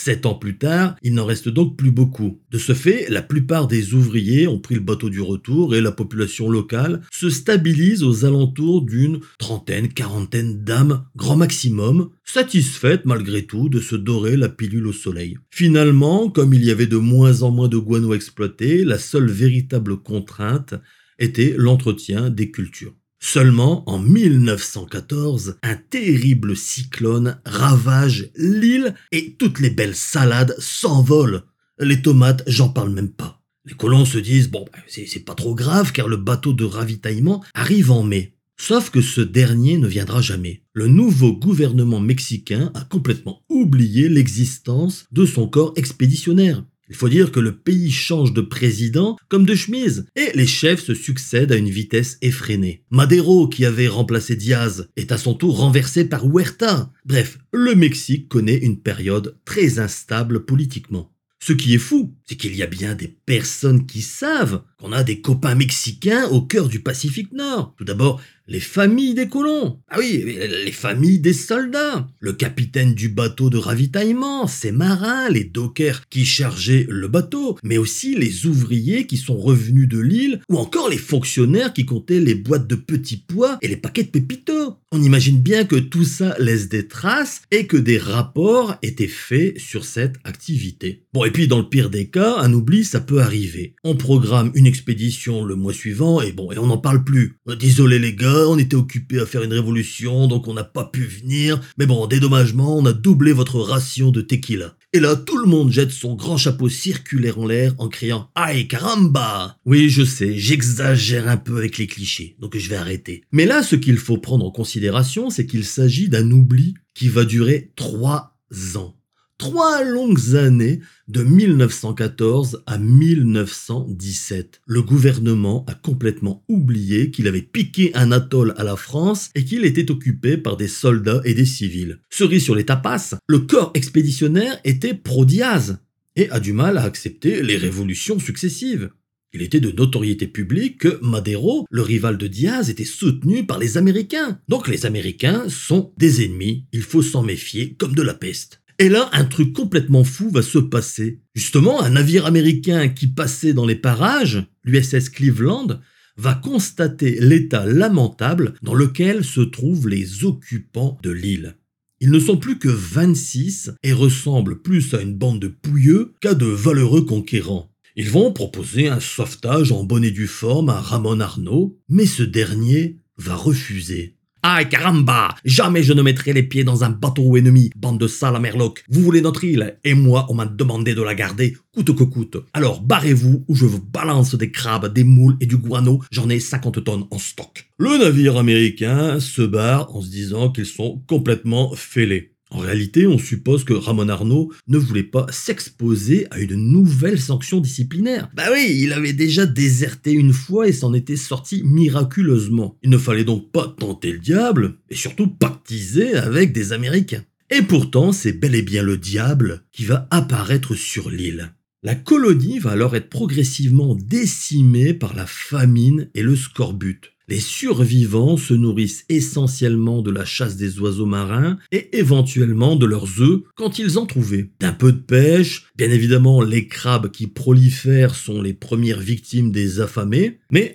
Sept 0.00 0.26
ans 0.26 0.36
plus 0.36 0.58
tard, 0.58 0.94
il 1.02 1.14
n'en 1.14 1.24
reste 1.24 1.48
donc 1.48 1.76
plus 1.76 1.90
beaucoup. 1.90 2.40
De 2.52 2.58
ce 2.58 2.72
fait, 2.72 3.06
la 3.10 3.20
plupart 3.20 3.66
des 3.66 3.94
ouvriers 3.94 4.46
ont 4.46 4.60
pris 4.60 4.76
le 4.76 4.80
bateau 4.80 5.10
du 5.10 5.20
retour 5.20 5.74
et 5.74 5.80
la 5.80 5.90
population 5.90 6.48
locale 6.48 7.02
se 7.10 7.28
stabilise 7.30 8.04
aux 8.04 8.24
alentours 8.24 8.82
d'une 8.82 9.18
trentaine, 9.38 9.88
quarantaine 9.88 10.62
d'âmes, 10.62 11.04
grand 11.16 11.36
maximum, 11.36 12.10
satisfaites 12.24 13.06
malgré 13.06 13.44
tout 13.44 13.68
de 13.68 13.80
se 13.80 13.96
dorer 13.96 14.36
la 14.36 14.48
pilule 14.48 14.86
au 14.86 14.92
soleil. 14.92 15.36
Finalement, 15.50 16.30
comme 16.30 16.54
il 16.54 16.64
y 16.64 16.70
avait 16.70 16.86
de 16.86 16.96
moins 16.96 17.42
en 17.42 17.50
moins 17.50 17.68
de 17.68 17.76
guano 17.76 18.14
exploité, 18.14 18.84
la 18.84 18.98
seule 18.98 19.28
véritable 19.28 19.96
contrainte 19.96 20.74
était 21.18 21.54
l'entretien 21.58 22.30
des 22.30 22.52
cultures. 22.52 22.94
Seulement 23.20 23.88
en 23.88 23.98
1914, 23.98 25.58
un 25.62 25.76
terrible 25.76 26.56
cyclone 26.56 27.40
ravage 27.44 28.30
l'île 28.36 28.94
et 29.10 29.34
toutes 29.34 29.60
les 29.60 29.70
belles 29.70 29.96
salades 29.96 30.54
s'envolent. 30.58 31.42
Les 31.80 32.00
tomates, 32.00 32.44
j'en 32.46 32.68
parle 32.68 32.90
même 32.90 33.10
pas. 33.10 33.42
Les 33.64 33.74
colons 33.74 34.04
se 34.04 34.18
disent 34.18 34.50
bon, 34.50 34.64
bah, 34.72 34.78
c'est 34.88 35.24
pas 35.24 35.34
trop 35.34 35.54
grave 35.54 35.92
car 35.92 36.08
le 36.08 36.16
bateau 36.16 36.52
de 36.52 36.64
ravitaillement 36.64 37.44
arrive 37.54 37.90
en 37.90 38.02
mai. 38.02 38.34
Sauf 38.56 38.90
que 38.90 39.00
ce 39.00 39.20
dernier 39.20 39.78
ne 39.78 39.86
viendra 39.86 40.20
jamais. 40.20 40.62
Le 40.72 40.88
nouveau 40.88 41.32
gouvernement 41.32 42.00
mexicain 42.00 42.72
a 42.74 42.82
complètement 42.82 43.42
oublié 43.48 44.08
l'existence 44.08 45.06
de 45.12 45.26
son 45.26 45.48
corps 45.48 45.72
expéditionnaire. 45.76 46.64
Il 46.88 46.96
faut 46.96 47.08
dire 47.08 47.32
que 47.32 47.40
le 47.40 47.56
pays 47.56 47.90
change 47.90 48.32
de 48.32 48.40
président 48.40 49.16
comme 49.28 49.44
de 49.44 49.54
chemise, 49.54 50.06
et 50.16 50.30
les 50.34 50.46
chefs 50.46 50.82
se 50.84 50.94
succèdent 50.94 51.52
à 51.52 51.56
une 51.56 51.68
vitesse 51.68 52.18
effrénée. 52.22 52.82
Madero, 52.90 53.48
qui 53.48 53.64
avait 53.64 53.88
remplacé 53.88 54.36
Diaz, 54.36 54.88
est 54.96 55.12
à 55.12 55.18
son 55.18 55.34
tour 55.34 55.58
renversé 55.58 56.04
par 56.08 56.24
Huerta. 56.24 56.90
Bref, 57.04 57.38
le 57.52 57.74
Mexique 57.74 58.28
connaît 58.28 58.56
une 58.56 58.80
période 58.80 59.36
très 59.44 59.78
instable 59.78 60.44
politiquement. 60.44 61.12
Ce 61.40 61.52
qui 61.52 61.74
est 61.74 61.78
fou, 61.78 62.14
c'est 62.26 62.36
qu'il 62.36 62.56
y 62.56 62.62
a 62.62 62.66
bien 62.66 62.94
des 62.94 63.08
personnes 63.08 63.86
qui 63.86 64.02
savent 64.02 64.62
qu'on 64.76 64.92
a 64.92 65.04
des 65.04 65.20
copains 65.20 65.54
mexicains 65.54 66.26
au 66.28 66.42
cœur 66.42 66.68
du 66.68 66.80
Pacifique 66.80 67.32
Nord. 67.32 67.74
Tout 67.78 67.84
d'abord, 67.84 68.20
les 68.48 68.60
familles 68.60 69.14
des 69.14 69.28
colons. 69.28 69.78
Ah 69.90 69.96
oui, 69.98 70.24
les 70.64 70.72
familles 70.72 71.20
des 71.20 71.34
soldats. 71.34 72.08
Le 72.18 72.32
capitaine 72.32 72.94
du 72.94 73.10
bateau 73.10 73.50
de 73.50 73.58
ravitaillement, 73.58 74.46
ses 74.46 74.72
marins, 74.72 75.28
les 75.28 75.44
dockers 75.44 76.08
qui 76.08 76.24
chargeaient 76.24 76.86
le 76.88 77.08
bateau, 77.08 77.58
mais 77.62 77.76
aussi 77.76 78.14
les 78.14 78.46
ouvriers 78.46 79.06
qui 79.06 79.18
sont 79.18 79.36
revenus 79.36 79.88
de 79.88 79.98
l'île, 79.98 80.40
ou 80.48 80.56
encore 80.56 80.88
les 80.88 80.96
fonctionnaires 80.96 81.74
qui 81.74 81.84
comptaient 81.84 82.20
les 82.20 82.34
boîtes 82.34 82.66
de 82.66 82.74
petits 82.74 83.22
pois 83.28 83.58
et 83.60 83.68
les 83.68 83.76
paquets 83.76 84.04
de 84.04 84.08
pépitos. 84.08 84.76
On 84.90 85.02
imagine 85.02 85.38
bien 85.38 85.64
que 85.64 85.76
tout 85.76 86.04
ça 86.04 86.34
laisse 86.38 86.70
des 86.70 86.88
traces 86.88 87.42
et 87.50 87.66
que 87.66 87.76
des 87.76 87.98
rapports 87.98 88.76
étaient 88.80 89.06
faits 89.06 89.58
sur 89.58 89.84
cette 89.84 90.16
activité. 90.24 91.02
Bon, 91.12 91.24
et 91.26 91.30
puis 91.30 91.48
dans 91.48 91.58
le 91.58 91.68
pire 91.68 91.90
des 91.90 92.08
cas, 92.08 92.36
un 92.38 92.54
oubli, 92.54 92.86
ça 92.86 93.00
peut 93.00 93.20
arriver. 93.20 93.74
On 93.84 93.96
programme 93.96 94.50
une 94.54 94.66
expédition 94.66 95.44
le 95.44 95.56
mois 95.56 95.74
suivant 95.74 96.22
et 96.22 96.32
bon, 96.32 96.50
et 96.52 96.58
on 96.58 96.68
n'en 96.68 96.78
parle 96.78 97.04
plus. 97.04 97.36
Désolé 97.58 97.98
les 97.98 98.14
gars, 98.14 98.37
on 98.46 98.58
était 98.58 98.76
occupé 98.76 99.18
à 99.20 99.26
faire 99.26 99.42
une 99.42 99.52
révolution, 99.52 100.26
donc 100.26 100.48
on 100.48 100.54
n'a 100.54 100.64
pas 100.64 100.84
pu 100.84 101.04
venir. 101.04 101.60
Mais 101.78 101.86
bon, 101.86 102.06
dédommagement, 102.06 102.76
on 102.76 102.86
a 102.86 102.92
doublé 102.92 103.32
votre 103.32 103.60
ration 103.60 104.10
de 104.10 104.20
tequila. 104.20 104.76
Et 104.92 105.00
là, 105.00 105.16
tout 105.16 105.38
le 105.38 105.46
monde 105.46 105.70
jette 105.70 105.90
son 105.90 106.14
grand 106.14 106.36
chapeau 106.36 106.68
circulaire 106.68 107.38
en 107.38 107.46
l'air 107.46 107.74
en 107.78 107.88
criant 107.88 108.30
Aïe 108.34 108.68
caramba 108.68 109.58
Oui, 109.66 109.90
je 109.90 110.02
sais, 110.02 110.36
j'exagère 110.36 111.28
un 111.28 111.36
peu 111.36 111.58
avec 111.58 111.78
les 111.78 111.86
clichés, 111.86 112.36
donc 112.38 112.56
je 112.56 112.68
vais 112.68 112.76
arrêter. 112.76 113.22
Mais 113.32 113.44
là, 113.44 113.62
ce 113.62 113.76
qu'il 113.76 113.98
faut 113.98 114.18
prendre 114.18 114.46
en 114.46 114.50
considération, 114.50 115.30
c'est 115.30 115.46
qu'il 115.46 115.64
s'agit 115.64 116.08
d'un 116.08 116.30
oubli 116.30 116.74
qui 116.94 117.08
va 117.08 117.24
durer 117.24 117.72
trois 117.76 118.34
ans 118.76 118.97
trois 119.38 119.84
longues 119.84 120.34
années 120.34 120.80
de 121.06 121.22
1914 121.22 122.62
à 122.66 122.76
1917. 122.76 124.60
Le 124.66 124.82
gouvernement 124.82 125.64
a 125.68 125.74
complètement 125.74 126.44
oublié 126.48 127.10
qu'il 127.10 127.28
avait 127.28 127.42
piqué 127.42 127.92
un 127.94 128.12
atoll 128.12 128.52
à 128.58 128.64
la 128.64 128.76
France 128.76 129.30
et 129.34 129.44
qu'il 129.44 129.64
était 129.64 129.90
occupé 129.90 130.36
par 130.36 130.56
des 130.56 130.68
soldats 130.68 131.22
et 131.24 131.34
des 131.34 131.46
civils. 131.46 132.00
Cerise 132.10 132.42
sur 132.42 132.56
les 132.56 132.66
tapas, 132.66 133.14
le 133.26 133.38
corps 133.38 133.70
expéditionnaire 133.74 134.60
était 134.64 134.94
pro-Diaz 134.94 135.78
et 136.16 136.28
a 136.30 136.40
du 136.40 136.52
mal 136.52 136.76
à 136.76 136.82
accepter 136.82 137.42
les 137.42 137.56
révolutions 137.56 138.18
successives. 138.18 138.90
Il 139.34 139.42
était 139.42 139.60
de 139.60 139.70
notoriété 139.70 140.26
publique 140.26 140.78
que 140.78 140.98
Madero, 141.02 141.66
le 141.70 141.82
rival 141.82 142.16
de 142.16 142.26
Diaz, 142.26 142.70
était 142.70 142.84
soutenu 142.84 143.46
par 143.46 143.58
les 143.58 143.76
Américains. 143.76 144.40
Donc 144.48 144.68
les 144.68 144.86
Américains 144.86 145.48
sont 145.48 145.92
des 145.98 146.24
ennemis, 146.24 146.64
il 146.72 146.82
faut 146.82 147.02
s'en 147.02 147.22
méfier 147.22 147.74
comme 147.74 147.94
de 147.94 148.02
la 148.02 148.14
peste. 148.14 148.62
Et 148.80 148.88
là, 148.88 149.10
un 149.12 149.24
truc 149.24 149.52
complètement 149.52 150.04
fou 150.04 150.30
va 150.30 150.42
se 150.42 150.58
passer. 150.58 151.20
Justement, 151.34 151.82
un 151.82 151.90
navire 151.90 152.26
américain 152.26 152.88
qui 152.88 153.08
passait 153.08 153.52
dans 153.52 153.66
les 153.66 153.74
parages, 153.74 154.46
l'USS 154.64 155.08
Cleveland, 155.08 155.80
va 156.16 156.34
constater 156.34 157.18
l'état 157.20 157.66
lamentable 157.66 158.54
dans 158.62 158.74
lequel 158.74 159.24
se 159.24 159.40
trouvent 159.40 159.88
les 159.88 160.24
occupants 160.24 160.98
de 161.02 161.10
l'île. 161.10 161.56
Ils 162.00 162.10
ne 162.10 162.20
sont 162.20 162.36
plus 162.36 162.58
que 162.58 162.68
26 162.68 163.72
et 163.82 163.92
ressemblent 163.92 164.62
plus 164.62 164.94
à 164.94 165.00
une 165.00 165.14
bande 165.14 165.40
de 165.40 165.48
pouilleux 165.48 166.14
qu'à 166.20 166.34
de 166.34 166.46
valeureux 166.46 167.04
conquérants. 167.04 167.72
Ils 167.96 168.10
vont 168.10 168.32
proposer 168.32 168.88
un 168.88 169.00
sauvetage 169.00 169.72
en 169.72 169.82
bonne 169.82 170.04
et 170.04 170.12
due 170.12 170.28
forme 170.28 170.68
à 170.68 170.80
Ramon 170.80 171.18
Arnaud, 171.18 171.76
mais 171.88 172.06
ce 172.06 172.22
dernier 172.22 172.98
va 173.16 173.34
refuser. 173.34 174.17
Ah 174.42 174.64
caramba 174.64 175.34
Jamais 175.44 175.82
je 175.82 175.92
ne 175.92 176.02
mettrai 176.02 176.32
les 176.32 176.44
pieds 176.44 176.62
dans 176.62 176.84
un 176.84 176.90
bateau 176.90 177.36
ennemi, 177.36 177.70
bande 177.76 177.98
de 177.98 178.06
sales 178.06 178.36
à 178.36 178.38
merloc. 178.38 178.84
Vous 178.88 179.02
voulez 179.02 179.20
notre 179.20 179.42
île? 179.44 179.78
Et 179.82 179.94
moi, 179.94 180.26
on 180.28 180.34
m'a 180.34 180.46
demandé 180.46 180.94
de 180.94 181.02
la 181.02 181.14
garder, 181.14 181.56
coûte 181.74 181.96
que 181.96 182.04
coûte. 182.04 182.36
Alors 182.52 182.80
barrez-vous 182.80 183.44
ou 183.48 183.54
je 183.56 183.66
vous 183.66 183.82
balance 183.82 184.34
des 184.36 184.50
crabes, 184.52 184.92
des 184.92 185.04
moules 185.04 185.36
et 185.40 185.46
du 185.46 185.56
guano, 185.56 186.02
j'en 186.12 186.28
ai 186.28 186.38
50 186.38 186.84
tonnes 186.84 187.06
en 187.10 187.18
stock. 187.18 187.68
Le 187.78 187.98
navire 187.98 188.36
américain 188.36 189.18
se 189.18 189.42
barre 189.42 189.94
en 189.94 190.00
se 190.00 190.10
disant 190.10 190.50
qu'ils 190.50 190.66
sont 190.66 191.02
complètement 191.06 191.72
fêlés. 191.74 192.37
En 192.50 192.58
réalité, 192.58 193.06
on 193.06 193.18
suppose 193.18 193.64
que 193.64 193.74
Ramon 193.74 194.08
Arnaud 194.08 194.52
ne 194.68 194.78
voulait 194.78 195.02
pas 195.02 195.26
s'exposer 195.30 196.26
à 196.30 196.38
une 196.38 196.56
nouvelle 196.56 197.20
sanction 197.20 197.60
disciplinaire. 197.60 198.30
Bah 198.34 198.48
oui, 198.52 198.78
il 198.80 198.92
avait 198.92 199.12
déjà 199.12 199.44
déserté 199.44 200.12
une 200.12 200.32
fois 200.32 200.66
et 200.66 200.72
s'en 200.72 200.94
était 200.94 201.16
sorti 201.16 201.62
miraculeusement. 201.64 202.76
Il 202.82 202.90
ne 202.90 202.98
fallait 202.98 203.24
donc 203.24 203.52
pas 203.52 203.74
tenter 203.78 204.12
le 204.12 204.18
diable, 204.18 204.78
et 204.88 204.94
surtout 204.94 205.28
pactiser 205.28 206.14
avec 206.14 206.52
des 206.52 206.72
Américains. 206.72 207.24
Et 207.50 207.62
pourtant, 207.62 208.12
c'est 208.12 208.32
bel 208.32 208.54
et 208.54 208.62
bien 208.62 208.82
le 208.82 208.98
diable 208.98 209.64
qui 209.72 209.84
va 209.84 210.06
apparaître 210.10 210.74
sur 210.74 211.10
l'île. 211.10 211.52
La 211.82 211.94
colonie 211.94 212.58
va 212.58 212.72
alors 212.72 212.96
être 212.96 213.08
progressivement 213.08 213.94
décimée 213.94 214.94
par 214.94 215.14
la 215.14 215.26
famine 215.26 216.10
et 216.14 216.22
le 216.22 216.34
scorbut. 216.34 217.12
Les 217.28 217.40
survivants 217.40 218.38
se 218.38 218.54
nourrissent 218.54 219.04
essentiellement 219.10 220.00
de 220.00 220.10
la 220.10 220.24
chasse 220.24 220.56
des 220.56 220.80
oiseaux 220.80 221.04
marins 221.04 221.58
et 221.72 221.98
éventuellement 221.98 222.74
de 222.74 222.86
leurs 222.86 223.20
œufs 223.20 223.42
quand 223.54 223.78
ils 223.78 223.98
en 223.98 224.06
trouvaient. 224.06 224.50
D'un 224.60 224.72
peu 224.72 224.92
de 224.92 224.98
pêche, 224.98 225.66
bien 225.76 225.90
évidemment 225.90 226.40
les 226.40 226.66
crabes 226.68 227.10
qui 227.10 227.26
prolifèrent 227.26 228.14
sont 228.14 228.40
les 228.40 228.54
premières 228.54 229.00
victimes 229.00 229.52
des 229.52 229.80
affamés, 229.80 230.38
mais 230.50 230.74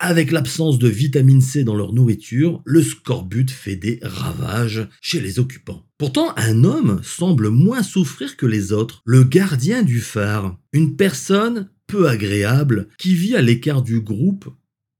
avec 0.00 0.32
l'absence 0.32 0.80
de 0.80 0.88
vitamine 0.88 1.40
C 1.40 1.62
dans 1.62 1.76
leur 1.76 1.92
nourriture, 1.92 2.62
le 2.64 2.82
scorbut 2.82 3.48
fait 3.48 3.76
des 3.76 4.00
ravages 4.02 4.88
chez 5.00 5.20
les 5.20 5.38
occupants. 5.38 5.86
Pourtant, 5.98 6.34
un 6.36 6.64
homme 6.64 7.00
semble 7.04 7.50
moins 7.50 7.84
souffrir 7.84 8.36
que 8.36 8.46
les 8.46 8.72
autres, 8.72 9.02
le 9.04 9.22
gardien 9.22 9.84
du 9.84 10.00
phare, 10.00 10.58
une 10.72 10.96
personne 10.96 11.68
peu 11.86 12.08
agréable 12.08 12.88
qui 12.98 13.14
vit 13.14 13.36
à 13.36 13.42
l'écart 13.42 13.82
du 13.82 14.00
groupe 14.00 14.50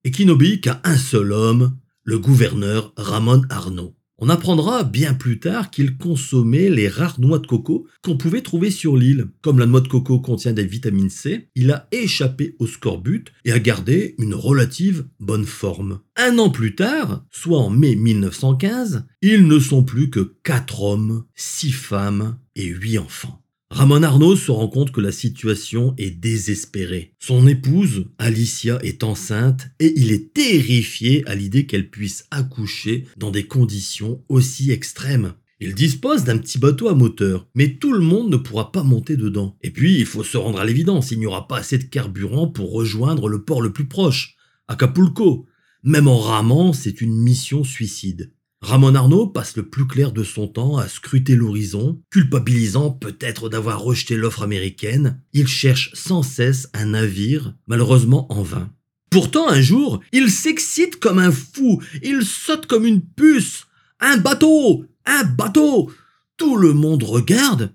et 0.05 0.11
qui 0.11 0.27
n'obéit 0.27 0.63
qu'à 0.63 0.81
un 0.85 0.97
seul 0.97 1.33
homme, 1.33 1.77
le 2.05 2.19
gouverneur 2.19 2.93
Ramon 2.97 3.43
Arnaud. 3.49 3.95
On 4.25 4.29
apprendra 4.29 4.85
bien 4.85 5.15
plus 5.15 5.41
tard 5.41 5.69
qu'il 5.69 5.97
consommait 5.97 6.69
les 6.69 6.87
rares 6.87 7.19
noix 7.19 7.41
de 7.41 7.47
coco 7.49 7.89
qu'on 8.03 8.17
pouvait 8.17 8.41
trouver 8.41 8.71
sur 8.71 8.97
l'île. 8.97 9.27
Comme 9.41 9.59
la 9.59 9.67
noix 9.67 9.81
de 9.81 9.89
coco 9.89 10.21
contient 10.21 10.53
des 10.53 10.65
vitamines 10.65 11.11
C, 11.11 11.49
il 11.57 11.73
a 11.73 11.89
échappé 11.91 12.55
au 12.61 12.69
scorbut 12.69 13.25
et 13.45 13.51
a 13.51 13.59
gardé 13.59 14.15
une 14.19 14.35
relative 14.35 15.07
bonne 15.19 15.45
forme. 15.45 15.99
Un 16.17 16.39
an 16.39 16.51
plus 16.51 16.77
tard, 16.77 17.25
soit 17.33 17.59
en 17.59 17.71
mai 17.71 17.97
1915, 17.97 19.07
ils 19.23 19.45
ne 19.45 19.59
sont 19.59 19.83
plus 19.83 20.09
que 20.09 20.37
quatre 20.45 20.83
hommes, 20.83 21.25
six 21.35 21.73
femmes 21.73 22.39
et 22.55 22.67
huit 22.67 22.99
enfants. 22.99 23.42
Ramon 23.75 24.03
Arnaud 24.03 24.37
se 24.37 24.51
rend 24.51 24.69
compte 24.69 24.93
que 24.93 25.01
la 25.01 25.13
situation 25.13 25.95
est 25.97 26.11
désespérée. 26.11 27.15
Son 27.19 27.47
épouse, 27.47 28.05
Alicia, 28.19 28.79
est 28.83 29.03
enceinte 29.03 29.71
et 29.81 29.95
il 29.97 30.13
est 30.13 30.35
terrifié 30.35 31.27
à 31.27 31.35
l'idée 31.35 31.65
qu'elle 31.65 31.89
puisse 31.89 32.27
accoucher 32.31 33.07
dans 33.17 33.31
des 33.31 33.45
conditions 33.45 34.23
aussi 34.29 34.73
extrêmes. 34.73 35.33
Il 35.59 35.75
dispose 35.75 36.25
d'un 36.25 36.37
petit 36.37 36.59
bateau 36.59 36.89
à 36.89 36.95
moteur, 36.95 37.49
mais 37.55 37.79
tout 37.79 37.95
le 37.95 38.01
monde 38.01 38.29
ne 38.29 38.37
pourra 38.37 38.73
pas 38.73 38.83
monter 38.83 39.17
dedans. 39.17 39.57
Et 39.63 39.71
puis, 39.71 39.99
il 39.99 40.07
faut 40.07 40.23
se 40.23 40.37
rendre 40.37 40.61
à 40.61 40.67
l'évidence, 40.67 41.11
il 41.11 41.19
n'y 41.19 41.27
aura 41.27 41.49
pas 41.49 41.57
assez 41.57 41.79
de 41.79 41.85
carburant 41.85 42.49
pour 42.49 42.73
rejoindre 42.73 43.27
le 43.27 43.43
port 43.43 43.63
le 43.63 43.73
plus 43.73 43.89
proche, 43.89 44.37
Acapulco. 44.69 45.47
Même 45.83 46.09
en 46.09 46.19
ramant, 46.19 46.75
c'est 46.75 47.01
une 47.01 47.17
mission 47.17 47.65
suicide. 47.65 48.33
Ramon 48.63 48.95
Arnaud 48.95 49.27
passe 49.27 49.57
le 49.57 49.69
plus 49.69 49.89
clair 49.89 50.13
de 50.13 50.23
son 50.23 50.47
temps 50.47 50.77
à 50.77 50.87
scruter 50.87 51.35
l'horizon, 51.35 52.01
culpabilisant 52.11 52.91
peut-être 52.93 53.49
d'avoir 53.49 53.83
rejeté 53.83 54.17
l'offre 54.17 54.43
américaine. 54.43 55.21
Il 55.33 55.49
cherche 55.49 55.91
sans 55.95 56.23
cesse 56.23 56.69
un 56.73 56.87
navire, 56.87 57.55
malheureusement 57.67 58.33
en 58.33 58.43
vain. 58.43 58.71
Pourtant, 59.11 59.49
un 59.49 59.61
jour, 59.61 60.01
il 60.13 60.31
s'excite 60.31 61.01
comme 61.01 61.19
un 61.19 61.33
fou, 61.33 61.83
il 62.05 62.25
saute 62.25 62.67
comme 62.67 62.87
une 62.87 63.03
puce. 63.03 63.67
Un 63.99 64.17
bateau 64.17 64.87
Un 65.07 65.25
bateau 65.25 65.93
Tout 66.37 66.57
le 66.57 66.73
monde 66.73 67.03
regarde 67.03 67.75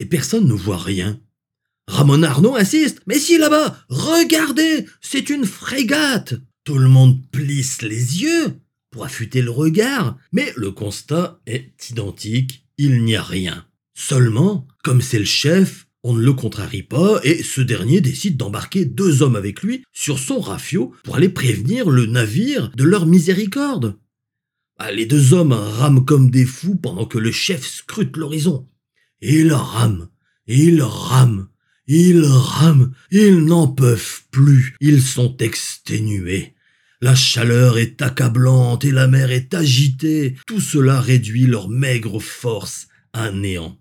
et 0.00 0.06
personne 0.06 0.48
ne 0.48 0.54
voit 0.54 0.78
rien. 0.78 1.20
Ramon 1.88 2.22
Arnaud 2.22 2.56
insiste. 2.56 3.00
Mais 3.06 3.18
si 3.18 3.36
là-bas, 3.36 3.76
regardez, 3.90 4.86
c'est 5.02 5.28
une 5.28 5.44
frégate. 5.44 6.34
Tout 6.64 6.78
le 6.78 6.88
monde 6.88 7.20
plisse 7.30 7.82
les 7.82 8.22
yeux 8.22 8.56
pour 8.92 9.04
affûter 9.04 9.42
le 9.42 9.50
regard, 9.50 10.16
mais 10.30 10.52
le 10.56 10.70
constat 10.70 11.40
est 11.46 11.90
identique, 11.90 12.66
il 12.78 13.02
n'y 13.02 13.16
a 13.16 13.22
rien. 13.22 13.66
Seulement, 13.94 14.68
comme 14.84 15.00
c'est 15.00 15.18
le 15.18 15.24
chef, 15.24 15.86
on 16.04 16.14
ne 16.14 16.22
le 16.22 16.32
contrarie 16.32 16.82
pas 16.82 17.20
et 17.22 17.42
ce 17.42 17.60
dernier 17.60 18.00
décide 18.00 18.36
d'embarquer 18.36 18.84
deux 18.84 19.22
hommes 19.22 19.36
avec 19.36 19.62
lui 19.62 19.84
sur 19.92 20.18
son 20.18 20.40
rafio 20.40 20.94
pour 21.04 21.16
aller 21.16 21.28
prévenir 21.28 21.90
le 21.90 22.06
navire 22.06 22.70
de 22.76 22.84
leur 22.84 23.06
miséricorde. 23.06 23.98
Bah, 24.78 24.90
les 24.90 25.06
deux 25.06 25.32
hommes 25.32 25.52
rament 25.52 26.04
comme 26.04 26.30
des 26.30 26.46
fous 26.46 26.76
pendant 26.76 27.06
que 27.06 27.18
le 27.18 27.30
chef 27.30 27.64
scrute 27.66 28.16
l'horizon. 28.16 28.68
Et 29.20 29.40
il 29.40 29.52
rame, 29.52 30.08
et 30.48 30.58
il 30.58 30.82
rame, 30.82 31.48
Ils 31.86 32.24
rament, 32.24 32.92
ils 33.10 33.44
n'en 33.44 33.68
peuvent 33.68 34.22
plus, 34.30 34.74
ils 34.80 35.02
sont 35.02 35.36
exténués. 35.38 36.54
La 37.02 37.16
chaleur 37.16 37.78
est 37.78 38.00
accablante 38.00 38.84
et 38.84 38.92
la 38.92 39.08
mer 39.08 39.32
est 39.32 39.54
agitée. 39.54 40.36
Tout 40.46 40.60
cela 40.60 41.00
réduit 41.00 41.46
leur 41.46 41.68
maigre 41.68 42.20
force 42.20 42.86
à 43.12 43.32
néant. 43.32 43.76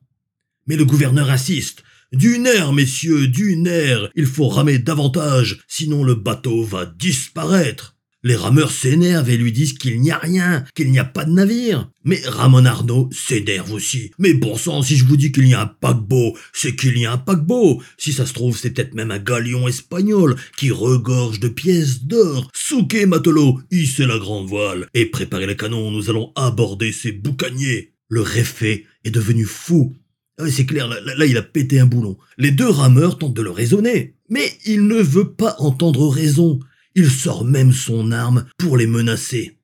Mais 0.65 0.75
le 0.75 0.86
gouverneur 0.86 1.29
insiste. 1.29 1.84
Du 2.12 2.39
nerf, 2.39 2.73
messieurs, 2.73 3.27
du 3.27 3.57
nerf. 3.57 4.10
Il 4.15 4.25
faut 4.25 4.47
ramer 4.47 4.79
davantage, 4.79 5.63
sinon 5.67 6.03
le 6.03 6.15
bateau 6.15 6.63
va 6.63 6.88
disparaître. 6.88 7.95
Les 8.23 8.36
rameurs 8.36 8.71
s'énervent 8.71 9.31
et 9.31 9.38
lui 9.38 9.51
disent 9.51 9.73
qu'il 9.73 9.99
n'y 9.99 10.12
a 10.12 10.17
rien, 10.19 10.63
qu'il 10.75 10.91
n'y 10.91 10.99
a 10.99 11.05
pas 11.05 11.25
de 11.25 11.31
navire. 11.31 11.89
Mais 12.03 12.21
Ramon 12.23 12.65
Arnaud 12.65 13.10
s'énerve 13.12 13.73
aussi. 13.73 14.12
Mais 14.19 14.36
bon 14.36 14.57
sang, 14.57 14.84
si 14.84 14.95
je 14.95 15.05
vous 15.05 15.17
dis 15.17 15.31
qu'il 15.31 15.47
y 15.47 15.55
a 15.55 15.62
un 15.62 15.65
paquebot, 15.65 16.38
c'est 16.53 16.75
qu'il 16.75 16.99
y 16.99 17.05
a 17.07 17.13
un 17.13 17.17
paquebot. 17.17 17.81
Si 17.97 18.13
ça 18.13 18.27
se 18.27 18.34
trouve, 18.34 18.55
c'est 18.55 18.71
peut-être 18.71 18.93
même 18.93 19.10
un 19.10 19.17
galion 19.17 19.67
espagnol 19.67 20.36
qui 20.55 20.69
regorge 20.69 21.39
de 21.39 21.47
pièces 21.47 22.03
d'or. 22.03 22.51
Souquez, 22.53 23.07
matelot, 23.07 23.60
hissez 23.71 24.05
la 24.05 24.19
grande 24.19 24.47
voile 24.47 24.88
et 24.93 25.07
préparez 25.07 25.47
les 25.47 25.57
canons, 25.57 25.89
nous 25.89 26.12
allons 26.12 26.31
aborder 26.36 26.91
ces 26.91 27.12
boucaniers. 27.12 27.93
Le 28.07 28.21
réfé 28.21 28.86
est 29.03 29.12
devenu 29.12 29.45
fou. 29.45 29.95
Ah 30.38 30.49
c'est 30.49 30.65
clair, 30.65 30.88
là, 30.88 30.97
là, 31.01 31.25
il 31.25 31.38
a 31.38 31.41
pété 31.41 31.79
un 31.79 31.86
boulon. 31.86 32.17
Les 32.38 32.51
deux 32.51 32.69
rameurs 32.69 33.17
tentent 33.17 33.34
de 33.34 33.41
le 33.41 33.51
raisonner. 33.51 34.15
Mais 34.29 34.51
il 34.65 34.88
ne 34.88 35.01
veut 35.01 35.34
pas 35.34 35.55
entendre 35.60 36.07
raison. 36.07 36.60
Il 36.95 37.10
sort 37.10 37.45
même 37.45 37.71
son 37.71 38.12
arme 38.12 38.45
pour 38.58 38.77
les 38.77 38.88
menacer. 38.88 39.58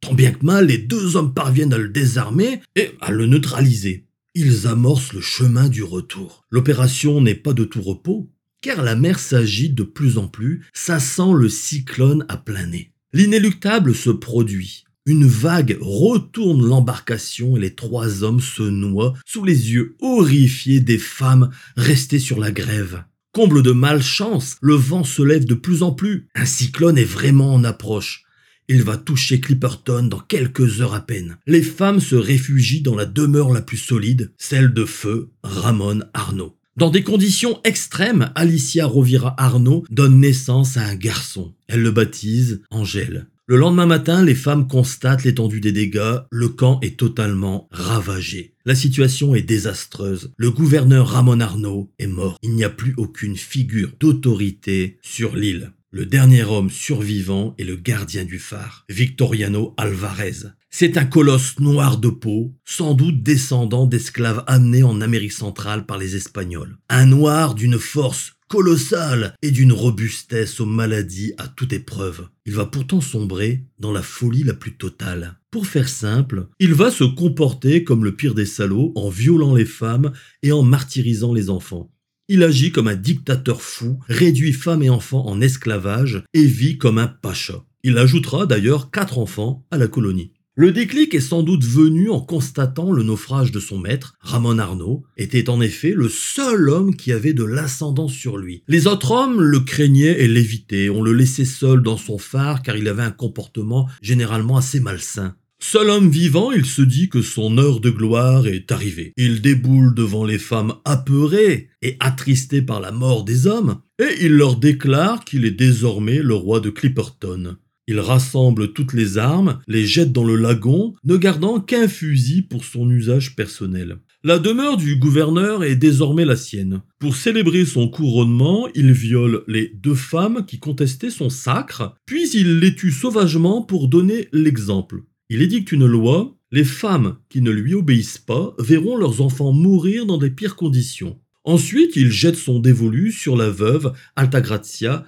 Tant 0.00 0.14
bien 0.14 0.32
que 0.32 0.44
mal, 0.44 0.66
les 0.66 0.78
deux 0.78 1.16
hommes 1.16 1.34
parviennent 1.34 1.72
à 1.72 1.78
le 1.78 1.88
désarmer 1.88 2.60
et 2.76 2.92
à 3.00 3.10
le 3.10 3.26
neutraliser. 3.26 4.06
Ils 4.34 4.66
amorcent 4.66 5.12
le 5.12 5.20
chemin 5.20 5.68
du 5.68 5.82
retour. 5.82 6.44
L'opération 6.50 7.20
n'est 7.20 7.34
pas 7.34 7.52
de 7.52 7.64
tout 7.64 7.82
repos, 7.82 8.30
car 8.60 8.82
la 8.82 8.94
mer 8.94 9.18
s'agite 9.18 9.74
de 9.74 9.82
plus 9.82 10.18
en 10.18 10.28
plus, 10.28 10.64
ça 10.72 11.00
sent 11.00 11.32
le 11.34 11.48
cyclone 11.48 12.24
à 12.28 12.36
plein 12.36 12.66
nez. 12.66 12.92
L'inéluctable 13.12 13.94
se 13.94 14.10
produit. 14.10 14.84
Une 15.06 15.26
vague 15.26 15.78
retourne 15.80 16.64
l'embarcation 16.64 17.56
et 17.56 17.60
les 17.60 17.74
trois 17.74 18.22
hommes 18.22 18.40
se 18.40 18.62
noient 18.62 19.14
sous 19.26 19.44
les 19.44 19.72
yeux 19.72 19.96
horrifiés 20.00 20.80
des 20.80 20.98
femmes 20.98 21.50
restées 21.76 22.18
sur 22.18 22.38
la 22.38 22.52
grève. 22.52 23.02
Comble 23.32 23.62
de 23.62 23.70
malchance, 23.70 24.56
le 24.60 24.74
vent 24.74 25.04
se 25.04 25.22
lève 25.22 25.44
de 25.44 25.54
plus 25.54 25.84
en 25.84 25.92
plus. 25.92 26.26
Un 26.34 26.44
cyclone 26.44 26.98
est 26.98 27.04
vraiment 27.04 27.54
en 27.54 27.62
approche. 27.62 28.24
Il 28.66 28.82
va 28.82 28.96
toucher 28.96 29.38
Clipperton 29.38 30.08
dans 30.08 30.18
quelques 30.18 30.80
heures 30.80 30.94
à 30.94 31.00
peine. 31.00 31.38
Les 31.46 31.62
femmes 31.62 32.00
se 32.00 32.16
réfugient 32.16 32.82
dans 32.82 32.96
la 32.96 33.06
demeure 33.06 33.52
la 33.52 33.62
plus 33.62 33.76
solide, 33.76 34.32
celle 34.36 34.74
de 34.74 34.84
feu 34.84 35.30
Ramon 35.44 36.00
Arnaud. 36.12 36.56
Dans 36.76 36.90
des 36.90 37.04
conditions 37.04 37.60
extrêmes, 37.62 38.32
Alicia 38.34 38.86
Rovira 38.86 39.34
Arnaud 39.38 39.84
donne 39.90 40.18
naissance 40.18 40.76
à 40.76 40.86
un 40.86 40.96
garçon. 40.96 41.54
Elle 41.68 41.82
le 41.82 41.92
baptise 41.92 42.62
Angèle. 42.70 43.28
Le 43.50 43.56
lendemain 43.56 43.86
matin, 43.86 44.22
les 44.22 44.36
femmes 44.36 44.68
constatent 44.68 45.24
l'étendue 45.24 45.60
des 45.60 45.72
dégâts, 45.72 46.18
le 46.30 46.50
camp 46.50 46.78
est 46.82 46.96
totalement 46.96 47.66
ravagé. 47.72 48.54
La 48.64 48.76
situation 48.76 49.34
est 49.34 49.42
désastreuse. 49.42 50.32
Le 50.36 50.52
gouverneur 50.52 51.08
Ramon 51.08 51.40
Arnaud 51.40 51.90
est 51.98 52.06
mort. 52.06 52.38
Il 52.44 52.54
n'y 52.54 52.62
a 52.62 52.70
plus 52.70 52.94
aucune 52.96 53.36
figure 53.36 53.90
d'autorité 53.98 54.98
sur 55.02 55.34
l'île. 55.34 55.72
Le 55.90 56.06
dernier 56.06 56.44
homme 56.44 56.70
survivant 56.70 57.56
est 57.58 57.64
le 57.64 57.74
gardien 57.74 58.24
du 58.24 58.38
phare, 58.38 58.84
Victoriano 58.88 59.74
Alvarez. 59.76 60.46
C'est 60.70 60.96
un 60.96 61.04
colosse 61.04 61.58
noir 61.58 61.98
de 61.98 62.08
peau, 62.08 62.54
sans 62.64 62.94
doute 62.94 63.24
descendant 63.24 63.86
d'esclaves 63.86 64.44
amenés 64.46 64.84
en 64.84 65.00
Amérique 65.00 65.32
centrale 65.32 65.86
par 65.86 65.98
les 65.98 66.14
Espagnols. 66.14 66.78
Un 66.88 67.06
noir 67.06 67.56
d'une 67.56 67.80
force 67.80 68.34
colossale 68.50 69.36
et 69.42 69.52
d'une 69.52 69.72
robustesse 69.72 70.58
aux 70.58 70.66
maladies 70.66 71.32
à 71.38 71.46
toute 71.46 71.72
épreuve. 71.72 72.28
Il 72.46 72.52
va 72.52 72.66
pourtant 72.66 73.00
sombrer 73.00 73.64
dans 73.78 73.92
la 73.92 74.02
folie 74.02 74.42
la 74.42 74.54
plus 74.54 74.76
totale. 74.76 75.38
Pour 75.52 75.68
faire 75.68 75.88
simple, 75.88 76.48
il 76.58 76.74
va 76.74 76.90
se 76.90 77.04
comporter 77.04 77.84
comme 77.84 78.04
le 78.04 78.16
pire 78.16 78.34
des 78.34 78.46
salauds 78.46 78.92
en 78.96 79.08
violant 79.08 79.54
les 79.54 79.64
femmes 79.64 80.12
et 80.42 80.50
en 80.50 80.64
martyrisant 80.64 81.32
les 81.32 81.48
enfants. 81.48 81.92
Il 82.28 82.42
agit 82.42 82.72
comme 82.72 82.88
un 82.88 82.96
dictateur 82.96 83.62
fou, 83.62 84.00
réduit 84.08 84.52
femmes 84.52 84.82
et 84.82 84.90
enfants 84.90 85.26
en 85.28 85.40
esclavage 85.40 86.24
et 86.34 86.44
vit 86.44 86.76
comme 86.76 86.98
un 86.98 87.06
pacha. 87.06 87.64
Il 87.84 87.98
ajoutera 87.98 88.46
d'ailleurs 88.46 88.90
quatre 88.90 89.18
enfants 89.18 89.64
à 89.70 89.78
la 89.78 89.86
colonie. 89.86 90.32
Le 90.60 90.72
déclic 90.72 91.14
est 91.14 91.20
sans 91.20 91.42
doute 91.42 91.64
venu 91.64 92.10
en 92.10 92.20
constatant 92.20 92.92
le 92.92 93.02
naufrage 93.02 93.50
de 93.50 93.60
son 93.60 93.78
maître, 93.78 94.12
Ramon 94.20 94.58
Arnaud, 94.58 95.04
était 95.16 95.48
en 95.48 95.62
effet 95.62 95.94
le 95.96 96.10
seul 96.10 96.68
homme 96.68 96.94
qui 96.94 97.12
avait 97.12 97.32
de 97.32 97.44
l'ascendance 97.44 98.12
sur 98.12 98.36
lui. 98.36 98.62
Les 98.68 98.86
autres 98.86 99.12
hommes 99.12 99.40
le 99.40 99.60
craignaient 99.60 100.20
et 100.20 100.28
l'évitaient, 100.28 100.90
on 100.90 101.00
le 101.00 101.14
laissait 101.14 101.46
seul 101.46 101.80
dans 101.82 101.96
son 101.96 102.18
phare 102.18 102.60
car 102.60 102.76
il 102.76 102.88
avait 102.88 103.02
un 103.02 103.10
comportement 103.10 103.88
généralement 104.02 104.58
assez 104.58 104.80
malsain. 104.80 105.34
Seul 105.60 105.88
homme 105.88 106.10
vivant, 106.10 106.52
il 106.52 106.66
se 106.66 106.82
dit 106.82 107.08
que 107.08 107.22
son 107.22 107.56
heure 107.56 107.80
de 107.80 107.88
gloire 107.88 108.46
est 108.46 108.70
arrivée. 108.70 109.14
Il 109.16 109.40
déboule 109.40 109.94
devant 109.94 110.26
les 110.26 110.38
femmes 110.38 110.74
apeurées 110.84 111.68
et 111.80 111.96
attristées 112.00 112.60
par 112.60 112.80
la 112.80 112.92
mort 112.92 113.24
des 113.24 113.46
hommes, 113.46 113.80
et 113.98 114.26
il 114.26 114.32
leur 114.32 114.56
déclare 114.56 115.24
qu'il 115.24 115.46
est 115.46 115.52
désormais 115.52 116.18
le 116.18 116.34
roi 116.34 116.60
de 116.60 116.68
Clipperton. 116.68 117.56
Il 117.86 117.98
rassemble 117.98 118.72
toutes 118.72 118.92
les 118.92 119.18
armes, 119.18 119.58
les 119.66 119.84
jette 119.84 120.12
dans 120.12 120.24
le 120.24 120.36
lagon, 120.36 120.94
ne 121.04 121.16
gardant 121.16 121.60
qu'un 121.60 121.88
fusil 121.88 122.42
pour 122.42 122.64
son 122.64 122.88
usage 122.90 123.34
personnel. 123.34 123.98
La 124.22 124.38
demeure 124.38 124.76
du 124.76 124.96
gouverneur 124.96 125.64
est 125.64 125.76
désormais 125.76 126.26
la 126.26 126.36
sienne. 126.36 126.82
Pour 126.98 127.16
célébrer 127.16 127.64
son 127.64 127.88
couronnement, 127.88 128.68
il 128.74 128.92
viole 128.92 129.42
les 129.48 129.72
deux 129.74 129.94
femmes 129.94 130.44
qui 130.46 130.58
contestaient 130.58 131.10
son 131.10 131.30
sacre, 131.30 131.94
puis 132.04 132.28
il 132.34 132.58
les 132.58 132.74
tue 132.74 132.92
sauvagement 132.92 133.62
pour 133.62 133.88
donner 133.88 134.28
l'exemple. 134.32 135.04
Il 135.30 135.42
édicte 135.42 135.72
une 135.72 135.86
loi, 135.86 136.36
les 136.52 136.64
femmes 136.64 137.16
qui 137.28 137.40
ne 137.40 137.50
lui 137.50 137.74
obéissent 137.74 138.18
pas 138.18 138.54
verront 138.58 138.96
leurs 138.96 139.22
enfants 139.22 139.52
mourir 139.52 140.04
dans 140.04 140.18
des 140.18 140.30
pires 140.30 140.56
conditions. 140.56 141.18
Ensuite, 141.44 141.96
il 141.96 142.12
jette 142.12 142.36
son 142.36 142.58
dévolu 142.58 143.12
sur 143.12 143.36
la 143.36 143.48
veuve 143.48 143.94
Altagrazia 144.16 145.06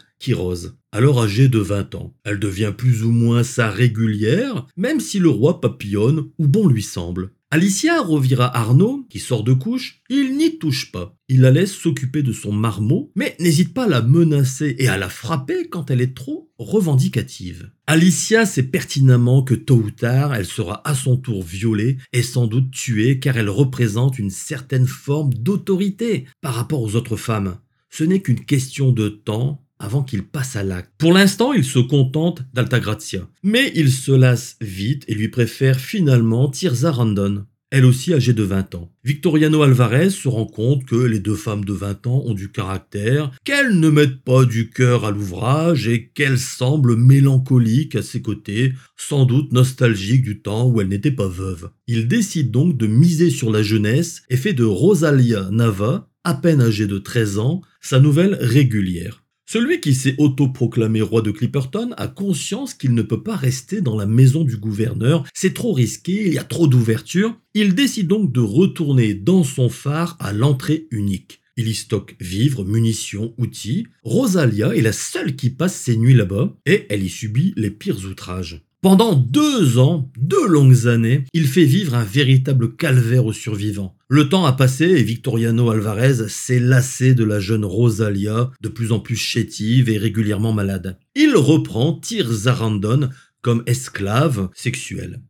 Alors 0.93 1.23
âgée 1.23 1.49
de 1.49 1.59
20 1.59 1.95
ans. 1.95 2.15
Elle 2.25 2.39
devient 2.39 2.73
plus 2.77 3.03
ou 3.03 3.11
moins 3.11 3.43
sa 3.43 3.71
régulière, 3.71 4.67
même 4.77 5.01
si 5.01 5.19
le 5.19 5.29
roi 5.29 5.61
papillonne 5.61 6.29
où 6.39 6.47
bon 6.47 6.69
lui 6.69 6.83
semble. 6.83 7.33
Alicia 7.51 8.01
Rovira 8.01 8.57
Arnaud, 8.57 9.07
qui 9.11 9.19
sort 9.19 9.45
de 9.45 9.53
couche, 9.53 10.01
il 10.09 10.39
n'y 10.39 10.59
touche 10.59 10.91
pas. 10.91 11.15
Il 11.29 11.43
la 11.43 11.51
laisse 11.51 11.73
s'occuper 11.73 12.23
de 12.23 12.33
son 12.33 12.51
marmot, 12.51 13.11
mais 13.15 13.37
n'hésite 13.41 13.75
pas 13.75 13.85
à 13.85 13.89
la 13.89 14.01
menacer 14.01 14.75
et 14.79 14.89
à 14.89 14.97
la 14.97 15.11
frapper 15.11 15.69
quand 15.69 15.91
elle 15.91 16.01
est 16.01 16.17
trop 16.17 16.51
revendicative. 16.59 17.71
Alicia 17.87 18.47
sait 18.47 18.63
pertinemment 18.63 19.43
que 19.43 19.55
tôt 19.55 19.83
ou 19.85 19.91
tard, 19.91 20.35
elle 20.35 20.47
sera 20.47 20.81
à 20.89 20.95
son 20.95 21.19
tour 21.19 21.43
violée 21.43 21.99
et 22.15 22.23
sans 22.23 22.47
doute 22.47 22.71
tuée 22.71 23.19
car 23.19 23.37
elle 23.37 23.51
représente 23.51 24.19
une 24.19 24.31
certaine 24.31 24.87
forme 24.87 25.35
d'autorité 25.35 26.25
par 26.41 26.55
rapport 26.55 26.81
aux 26.81 26.97
autres 26.97 27.17
femmes. 27.17 27.59
Ce 27.91 28.05
n'est 28.05 28.23
qu'une 28.23 28.47
question 28.47 28.93
de 28.93 29.11
temps 29.11 29.62
avant 29.83 30.03
qu'il 30.03 30.23
passe 30.23 30.57
à 30.57 30.63
l'acte. 30.63 30.93
Pour 30.97 31.13
l'instant, 31.13 31.53
il 31.53 31.65
se 31.65 31.81
contente 31.81 32.43
d'Altagrazia, 32.55 33.29
mais 33.43 33.73
il 33.75 33.91
se 33.91 34.13
lasse 34.13 34.57
vite 34.61 35.05
et 35.09 35.15
lui 35.15 35.29
préfère 35.29 35.79
finalement 35.79 36.49
Tirza 36.49 36.91
Randon, 36.91 37.45
elle 37.73 37.87
aussi 37.87 38.13
âgée 38.13 38.35
de 38.35 38.43
20 38.43 38.75
ans. 38.75 38.93
Victoriano 39.03 39.63
Alvarez 39.63 40.11
se 40.11 40.29
rend 40.29 40.45
compte 40.45 40.85
que 40.85 40.95
les 40.95 41.21
deux 41.21 41.35
femmes 41.35 41.65
de 41.65 41.73
20 41.73 42.07
ans 42.07 42.23
ont 42.27 42.35
du 42.35 42.53
caractère, 42.53 43.31
qu'elles 43.45 43.81
ne 43.81 43.89
mettent 43.89 44.23
pas 44.23 44.45
du 44.45 44.69
cœur 44.69 45.07
à 45.07 45.11
l'ouvrage 45.11 45.89
et 45.89 46.09
qu'elles 46.09 46.39
semblent 46.39 46.97
mélancoliques 46.97 47.97
à 47.97 48.03
ses 48.03 48.21
côtés, 48.21 48.75
sans 48.99 49.25
doute 49.25 49.53
nostalgiques 49.53 50.21
du 50.21 50.43
temps 50.43 50.69
où 50.69 50.83
elles 50.83 50.89
n'étaient 50.89 51.11
pas 51.11 51.29
veuves. 51.29 51.71
Il 51.87 52.09
décide 52.09 52.51
donc 52.51 52.77
de 52.77 52.87
miser 52.87 53.31
sur 53.31 53.51
la 53.51 53.63
jeunesse 53.63 54.23
et 54.29 54.37
fait 54.37 54.53
de 54.53 54.65
Rosalia 54.65 55.49
Nava, 55.51 56.11
à 56.25 56.35
peine 56.35 56.61
âgée 56.61 56.87
de 56.87 56.99
13 56.99 57.39
ans, 57.39 57.63
sa 57.81 58.01
nouvelle 58.01 58.37
régulière. 58.39 59.22
Celui 59.53 59.81
qui 59.81 59.93
s'est 59.93 60.15
autoproclamé 60.17 61.03
roi 61.03 61.21
de 61.21 61.31
Clipperton 61.31 61.91
a 61.99 62.09
conscience 62.09 62.73
qu'il 62.73 62.95
ne 62.95 63.03
peut 63.03 63.23
pas 63.23 63.37
rester 63.37 63.83
dans 63.83 63.99
la 63.99 64.07
maison 64.07 64.45
du 64.45 64.57
gouverneur, 64.57 65.27
c'est 65.35 65.53
trop 65.53 65.75
risqué, 65.75 66.27
il 66.27 66.33
y 66.33 66.39
a 66.39 66.43
trop 66.43 66.67
d'ouverture. 66.67 67.39
Il 67.53 67.75
décide 67.75 68.07
donc 68.07 68.33
de 68.33 68.41
retourner 68.41 69.13
dans 69.13 69.45
son 69.45 69.69
phare 69.69 70.17
à 70.21 70.33
l'entrée 70.33 70.87
unique. 70.91 71.43
Il 71.59 71.69
y 71.69 71.75
stocke 71.75 72.17
vivres, 72.19 72.65
munitions, 72.65 73.35
outils. 73.37 73.89
Rosalia 74.05 74.75
est 74.75 74.81
la 74.81 74.95
seule 74.95 75.37
qui 75.37 75.51
passe 75.51 75.77
ses 75.77 75.99
nuits 75.99 76.15
là-bas 76.15 76.57
et 76.65 76.87
elle 76.89 77.03
y 77.03 77.11
subit 77.11 77.53
les 77.59 77.71
pires 77.71 78.07
outrages. 78.11 78.65
Pendant 78.83 79.15
deux 79.15 79.79
ans, 79.79 80.11
deux 80.19 80.49
longues 80.49 80.89
années, 80.89 81.25
il 81.33 81.47
fait 81.47 81.67
vivre 81.67 81.95
un 81.95 82.03
véritable 82.03 82.75
calvaire 82.75 83.27
aux 83.27 83.33
survivants. 83.33 83.97
Le 84.15 84.29
temps 84.29 84.45
a 84.45 84.53
passé 84.53 84.85
et 84.85 85.03
Victoriano 85.03 85.71
Alvarez 85.71 86.29
s'est 86.29 86.59
lassé 86.59 87.15
de 87.15 87.25
la 87.25 87.41
jeune 87.41 87.65
Rosalia, 87.65 88.51
de 88.61 88.69
plus 88.69 88.93
en 88.93 89.01
plus 89.01 89.17
chétive 89.17 89.89
et 89.89 89.97
régulièrement 89.97 90.53
malade. 90.53 90.99
Il 91.15 91.35
reprend 91.35 91.99
Tyr 91.99 92.31
Zarandon 92.31 93.09
comme 93.41 93.63
esclave 93.65 94.51
sexuelle. 94.55 95.23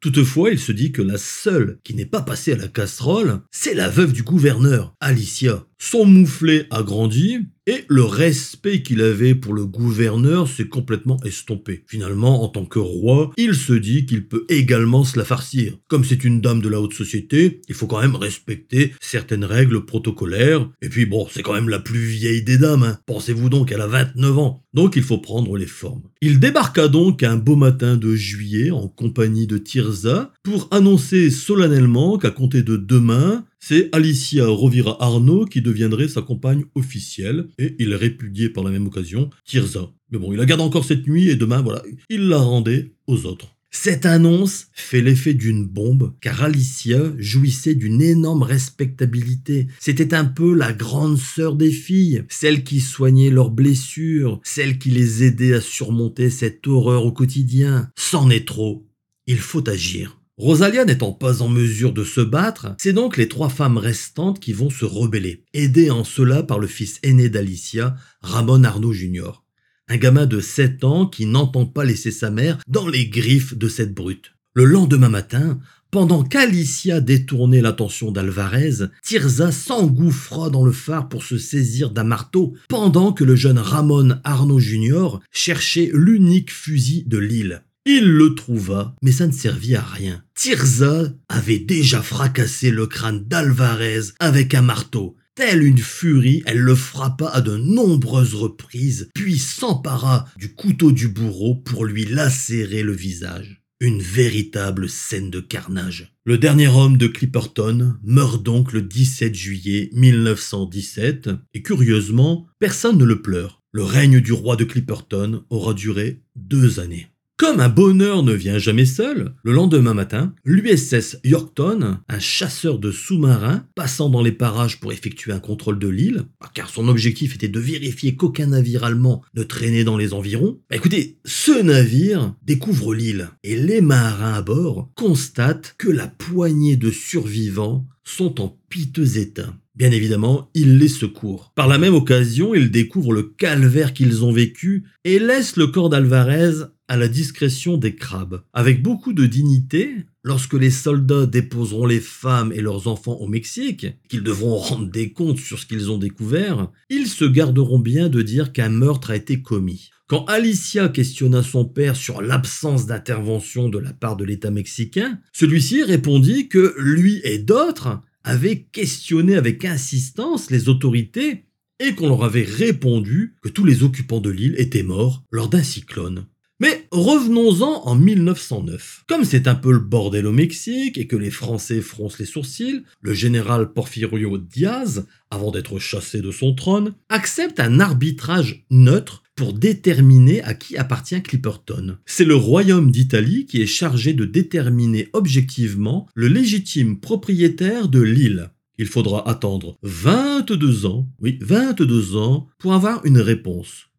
Toutefois, 0.00 0.52
il 0.52 0.58
se 0.58 0.72
dit 0.72 0.90
que 0.90 1.02
la 1.02 1.18
seule 1.18 1.80
qui 1.84 1.92
n'est 1.92 2.06
pas 2.06 2.22
passée 2.22 2.54
à 2.54 2.56
la 2.56 2.68
casserole, 2.68 3.42
c'est 3.50 3.74
la 3.74 3.90
veuve 3.90 4.14
du 4.14 4.22
gouverneur, 4.22 4.94
Alicia. 5.00 5.66
Son 5.82 6.04
mouflet 6.04 6.66
a 6.70 6.82
grandi 6.82 7.38
et 7.66 7.84
le 7.88 8.04
respect 8.04 8.82
qu'il 8.82 9.00
avait 9.00 9.34
pour 9.34 9.54
le 9.54 9.64
gouverneur 9.64 10.46
s'est 10.46 10.68
complètement 10.68 11.18
estompé. 11.24 11.84
Finalement, 11.86 12.42
en 12.42 12.48
tant 12.48 12.66
que 12.66 12.78
roi, 12.78 13.30
il 13.38 13.54
se 13.54 13.72
dit 13.72 14.04
qu'il 14.04 14.28
peut 14.28 14.44
également 14.48 15.04
se 15.04 15.18
la 15.18 15.24
farcir. 15.24 15.78
Comme 15.88 16.04
c'est 16.04 16.22
une 16.24 16.40
dame 16.40 16.60
de 16.60 16.68
la 16.68 16.80
haute 16.80 16.92
société, 16.92 17.62
il 17.68 17.74
faut 17.74 17.86
quand 17.86 18.00
même 18.00 18.16
respecter 18.16 18.92
certaines 19.00 19.44
règles 19.44 19.86
protocolaires. 19.86 20.68
Et 20.82 20.88
puis 20.88 21.06
bon, 21.06 21.26
c'est 21.30 21.42
quand 21.42 21.54
même 21.54 21.68
la 21.68 21.78
plus 21.78 22.00
vieille 22.00 22.42
des 22.42 22.58
dames. 22.58 22.82
Hein. 22.82 22.98
Pensez-vous 23.06 23.48
donc, 23.48 23.72
elle 23.72 23.80
a 23.80 23.86
29 23.86 24.38
ans. 24.38 24.66
Donc 24.74 24.96
il 24.96 25.02
faut 25.02 25.18
prendre 25.18 25.56
les 25.56 25.66
formes. 25.66 26.02
Il 26.20 26.40
débarqua 26.40 26.88
donc 26.88 27.22
un 27.22 27.36
beau 27.36 27.56
matin 27.56 27.96
de 27.96 28.14
juillet 28.14 28.70
en 28.70 28.86
compagnie 28.86 29.46
de 29.46 29.58
Tirza 29.58 30.32
pour 30.42 30.68
annoncer 30.70 31.30
solennellement 31.30 32.18
qu'à 32.18 32.30
compter 32.30 32.62
de 32.62 32.76
demain, 32.76 33.44
c'est 33.60 33.94
Alicia 33.94 34.46
Rovira 34.46 34.96
Arnaud 35.02 35.44
qui 35.44 35.62
deviendrait 35.62 36.08
sa 36.08 36.22
compagne 36.22 36.64
officielle, 36.74 37.48
et 37.58 37.76
il 37.78 37.94
répudiait 37.94 38.48
par 38.48 38.64
la 38.64 38.70
même 38.70 38.86
occasion 38.86 39.30
Tirza. 39.44 39.92
Mais 40.10 40.18
bon, 40.18 40.32
il 40.32 40.38
la 40.38 40.46
garde 40.46 40.62
encore 40.62 40.84
cette 40.84 41.06
nuit, 41.06 41.28
et 41.28 41.36
demain, 41.36 41.62
voilà, 41.62 41.82
il 42.08 42.28
la 42.28 42.38
rendait 42.38 42.92
aux 43.06 43.26
autres. 43.26 43.54
Cette 43.72 44.04
annonce 44.04 44.66
fait 44.72 45.00
l'effet 45.00 45.32
d'une 45.32 45.64
bombe, 45.64 46.14
car 46.20 46.42
Alicia 46.42 47.12
jouissait 47.18 47.76
d'une 47.76 48.02
énorme 48.02 48.42
respectabilité. 48.42 49.68
C'était 49.78 50.12
un 50.12 50.24
peu 50.24 50.54
la 50.54 50.72
grande 50.72 51.18
sœur 51.18 51.54
des 51.54 51.70
filles, 51.70 52.24
celle 52.28 52.64
qui 52.64 52.80
soignait 52.80 53.30
leurs 53.30 53.50
blessures, 53.50 54.40
celle 54.42 54.78
qui 54.78 54.90
les 54.90 55.22
aidait 55.22 55.54
à 55.54 55.60
surmonter 55.60 56.30
cette 56.30 56.66
horreur 56.66 57.06
au 57.06 57.12
quotidien. 57.12 57.90
C'en 57.96 58.28
est 58.28 58.46
trop. 58.46 58.88
Il 59.28 59.38
faut 59.38 59.68
agir. 59.68 60.19
Rosalia 60.40 60.86
n'étant 60.86 61.12
pas 61.12 61.42
en 61.42 61.50
mesure 61.50 61.92
de 61.92 62.02
se 62.02 62.22
battre, 62.22 62.74
c'est 62.78 62.94
donc 62.94 63.18
les 63.18 63.28
trois 63.28 63.50
femmes 63.50 63.76
restantes 63.76 64.40
qui 64.40 64.54
vont 64.54 64.70
se 64.70 64.86
rebeller, 64.86 65.44
aidées 65.52 65.90
en 65.90 66.02
cela 66.02 66.42
par 66.42 66.58
le 66.58 66.66
fils 66.66 66.98
aîné 67.02 67.28
d'Alicia, 67.28 67.94
Ramon 68.22 68.64
Arnaud 68.64 68.94
Jr. 68.94 69.44
Un 69.88 69.98
gamin 69.98 70.24
de 70.24 70.40
7 70.40 70.82
ans 70.84 71.04
qui 71.04 71.26
n'entend 71.26 71.66
pas 71.66 71.84
laisser 71.84 72.10
sa 72.10 72.30
mère 72.30 72.56
dans 72.66 72.88
les 72.88 73.06
griffes 73.06 73.54
de 73.54 73.68
cette 73.68 73.92
brute. 73.92 74.32
Le 74.54 74.64
lendemain 74.64 75.10
matin, 75.10 75.60
pendant 75.90 76.22
qu'Alicia 76.22 77.02
détournait 77.02 77.60
l'attention 77.60 78.10
d'Alvarez, 78.10 78.86
Tirza 79.02 79.52
s'engouffra 79.52 80.48
dans 80.48 80.64
le 80.64 80.72
phare 80.72 81.10
pour 81.10 81.22
se 81.22 81.36
saisir 81.36 81.90
d'un 81.90 82.04
marteau, 82.04 82.54
pendant 82.70 83.12
que 83.12 83.24
le 83.24 83.36
jeune 83.36 83.58
Ramon 83.58 84.18
Arnaud 84.24 84.58
Jr. 84.58 85.18
cherchait 85.30 85.90
l'unique 85.92 86.50
fusil 86.50 87.04
de 87.06 87.18
l'île. 87.18 87.62
Il 87.86 88.04
le 88.04 88.34
trouva, 88.34 88.94
mais 89.02 89.12
ça 89.12 89.26
ne 89.26 89.32
servit 89.32 89.74
à 89.74 89.82
rien. 89.82 90.22
Tirza 90.34 91.04
avait 91.28 91.58
déjà 91.58 92.02
fracassé 92.02 92.70
le 92.70 92.86
crâne 92.86 93.24
d'Alvarez 93.26 94.12
avec 94.18 94.52
un 94.54 94.62
marteau. 94.62 95.16
Telle 95.34 95.62
une 95.62 95.78
furie, 95.78 96.42
elle 96.44 96.58
le 96.58 96.74
frappa 96.74 97.28
à 97.28 97.40
de 97.40 97.56
nombreuses 97.56 98.34
reprises, 98.34 99.08
puis 99.14 99.38
s'empara 99.38 100.26
du 100.36 100.54
couteau 100.54 100.92
du 100.92 101.08
bourreau 101.08 101.54
pour 101.54 101.86
lui 101.86 102.04
lacérer 102.04 102.82
le 102.82 102.92
visage. 102.92 103.62
Une 103.80 104.02
véritable 104.02 104.90
scène 104.90 105.30
de 105.30 105.40
carnage. 105.40 106.12
Le 106.26 106.36
dernier 106.36 106.68
homme 106.68 106.98
de 106.98 107.06
Clipperton 107.06 107.94
meurt 108.02 108.42
donc 108.42 108.74
le 108.74 108.82
17 108.82 109.34
juillet 109.34 109.88
1917, 109.94 111.30
et 111.54 111.62
curieusement, 111.62 112.46
personne 112.58 112.98
ne 112.98 113.04
le 113.06 113.22
pleure. 113.22 113.62
Le 113.72 113.84
règne 113.84 114.20
du 114.20 114.32
roi 114.32 114.56
de 114.56 114.64
Clipperton 114.64 115.44
aura 115.48 115.72
duré 115.72 116.20
deux 116.36 116.80
années. 116.80 117.09
Comme 117.40 117.60
un 117.60 117.70
bonheur 117.70 118.22
ne 118.22 118.34
vient 118.34 118.58
jamais 118.58 118.84
seul, 118.84 119.34
le 119.42 119.52
lendemain 119.52 119.94
matin, 119.94 120.34
l'USS 120.44 121.16
Yorkton, 121.24 121.96
un 122.06 122.18
chasseur 122.18 122.78
de 122.78 122.92
sous-marins 122.92 123.64
passant 123.74 124.10
dans 124.10 124.20
les 124.20 124.30
parages 124.30 124.78
pour 124.78 124.92
effectuer 124.92 125.32
un 125.32 125.38
contrôle 125.38 125.78
de 125.78 125.88
l'île, 125.88 126.24
bah, 126.38 126.50
car 126.52 126.68
son 126.68 126.86
objectif 126.86 127.34
était 127.34 127.48
de 127.48 127.58
vérifier 127.58 128.14
qu'aucun 128.14 128.48
navire 128.48 128.84
allemand 128.84 129.22
ne 129.32 129.42
traînait 129.42 129.84
dans 129.84 129.96
les 129.96 130.12
environs, 130.12 130.60
bah, 130.68 130.76
écoutez, 130.76 131.16
ce 131.24 131.62
navire 131.62 132.34
découvre 132.42 132.92
l'île 132.92 133.30
et 133.42 133.56
les 133.56 133.80
marins 133.80 134.34
à 134.34 134.42
bord 134.42 134.90
constatent 134.94 135.76
que 135.78 135.88
la 135.88 136.08
poignée 136.08 136.76
de 136.76 136.90
survivants 136.90 137.86
sont 138.04 138.42
en 138.42 138.58
piteux 138.68 139.16
état. 139.16 139.54
Bien 139.76 139.92
évidemment, 139.92 140.50
ils 140.52 140.76
les 140.76 140.88
secourent. 140.88 141.52
Par 141.54 141.66
la 141.66 141.78
même 141.78 141.94
occasion, 141.94 142.54
ils 142.54 142.70
découvrent 142.70 143.14
le 143.14 143.22
calvaire 143.22 143.94
qu'ils 143.94 144.26
ont 144.26 144.32
vécu 144.32 144.84
et 145.04 145.18
laissent 145.18 145.56
le 145.56 145.68
corps 145.68 145.88
d'Alvarez 145.88 146.66
à 146.90 146.96
la 146.96 147.06
discrétion 147.06 147.76
des 147.76 147.94
crabes. 147.94 148.42
Avec 148.52 148.82
beaucoup 148.82 149.12
de 149.12 149.24
dignité, 149.24 149.94
lorsque 150.24 150.54
les 150.54 150.72
soldats 150.72 151.24
déposeront 151.24 151.86
les 151.86 152.00
femmes 152.00 152.52
et 152.52 152.60
leurs 152.60 152.88
enfants 152.88 153.14
au 153.20 153.28
Mexique, 153.28 153.86
qu'ils 154.08 154.24
devront 154.24 154.56
rendre 154.56 154.90
des 154.90 155.12
comptes 155.12 155.38
sur 155.38 155.60
ce 155.60 155.66
qu'ils 155.66 155.92
ont 155.92 155.98
découvert, 155.98 156.68
ils 156.88 157.06
se 157.06 157.24
garderont 157.24 157.78
bien 157.78 158.08
de 158.08 158.22
dire 158.22 158.52
qu'un 158.52 158.70
meurtre 158.70 159.12
a 159.12 159.16
été 159.16 159.40
commis. 159.40 159.90
Quand 160.08 160.24
Alicia 160.24 160.88
questionna 160.88 161.44
son 161.44 161.64
père 161.64 161.94
sur 161.94 162.22
l'absence 162.22 162.86
d'intervention 162.86 163.68
de 163.68 163.78
la 163.78 163.92
part 163.92 164.16
de 164.16 164.24
l'État 164.24 164.50
mexicain, 164.50 165.20
celui-ci 165.32 165.84
répondit 165.84 166.48
que 166.48 166.74
lui 166.76 167.20
et 167.22 167.38
d'autres 167.38 168.00
avaient 168.24 168.62
questionné 168.72 169.36
avec 169.36 169.64
insistance 169.64 170.50
les 170.50 170.68
autorités 170.68 171.44
et 171.78 171.94
qu'on 171.94 172.08
leur 172.08 172.24
avait 172.24 172.42
répondu 172.42 173.36
que 173.42 173.48
tous 173.48 173.64
les 173.64 173.84
occupants 173.84 174.20
de 174.20 174.30
l'île 174.30 174.56
étaient 174.58 174.82
morts 174.82 175.22
lors 175.30 175.48
d'un 175.48 175.62
cyclone. 175.62 176.26
Mais 176.60 176.86
revenons-en 176.90 177.86
en 177.86 177.94
1909. 177.94 179.04
Comme 179.08 179.24
c'est 179.24 179.48
un 179.48 179.54
peu 179.54 179.72
le 179.72 179.78
bordel 179.78 180.26
au 180.26 180.32
Mexique 180.32 180.98
et 180.98 181.06
que 181.06 181.16
les 181.16 181.30
Français 181.30 181.80
froncent 181.80 182.18
les 182.18 182.26
sourcils, 182.26 182.82
le 183.00 183.14
général 183.14 183.72
Porfirio 183.72 184.36
Diaz, 184.36 185.06
avant 185.30 185.50
d'être 185.50 185.78
chassé 185.78 186.20
de 186.20 186.30
son 186.30 186.54
trône, 186.54 186.92
accepte 187.08 187.60
un 187.60 187.80
arbitrage 187.80 188.66
neutre 188.70 189.22
pour 189.36 189.54
déterminer 189.54 190.42
à 190.42 190.52
qui 190.52 190.76
appartient 190.76 191.22
Clipperton. 191.22 191.96
C'est 192.04 192.26
le 192.26 192.34
royaume 192.34 192.90
d'Italie 192.90 193.46
qui 193.46 193.62
est 193.62 193.66
chargé 193.66 194.12
de 194.12 194.26
déterminer 194.26 195.08
objectivement 195.14 196.06
le 196.14 196.28
légitime 196.28 197.00
propriétaire 197.00 197.88
de 197.88 198.02
l'île. 198.02 198.50
Il 198.76 198.86
faudra 198.86 199.26
attendre 199.26 199.78
22 199.82 200.84
ans, 200.84 201.08
oui, 201.20 201.38
22 201.40 202.16
ans, 202.16 202.48
pour 202.58 202.74
avoir 202.74 203.04
une 203.06 203.18
réponse 203.18 203.89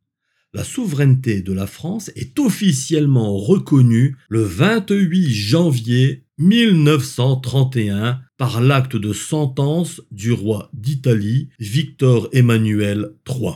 la 0.53 0.63
souveraineté 0.63 1.41
de 1.41 1.53
la 1.53 1.67
France 1.67 2.11
est 2.15 2.37
officiellement 2.39 3.37
reconnue 3.37 4.17
le 4.29 4.41
28 4.41 5.29
janvier 5.31 6.23
1931 6.39 8.21
par 8.37 8.61
l'acte 8.61 8.95
de 8.95 9.13
sentence 9.13 10.01
du 10.11 10.31
roi 10.31 10.69
d'Italie 10.73 11.49
Victor 11.59 12.27
Emmanuel 12.33 13.13
III. 13.29 13.53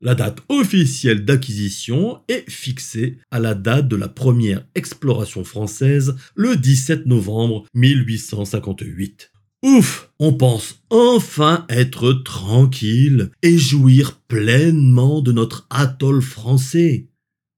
La 0.00 0.16
date 0.16 0.40
officielle 0.48 1.24
d'acquisition 1.24 2.20
est 2.26 2.50
fixée 2.50 3.18
à 3.30 3.38
la 3.38 3.54
date 3.54 3.86
de 3.86 3.94
la 3.94 4.08
première 4.08 4.66
exploration 4.74 5.44
française 5.44 6.16
le 6.34 6.56
17 6.56 7.06
novembre 7.06 7.66
1858. 7.74 9.31
Ouf, 9.62 10.10
on 10.18 10.32
pense 10.32 10.82
enfin 10.90 11.66
être 11.68 12.12
tranquille 12.12 13.30
et 13.42 13.56
jouir 13.56 14.20
pleinement 14.26 15.22
de 15.22 15.30
notre 15.30 15.68
atoll 15.70 16.20
français. 16.20 17.06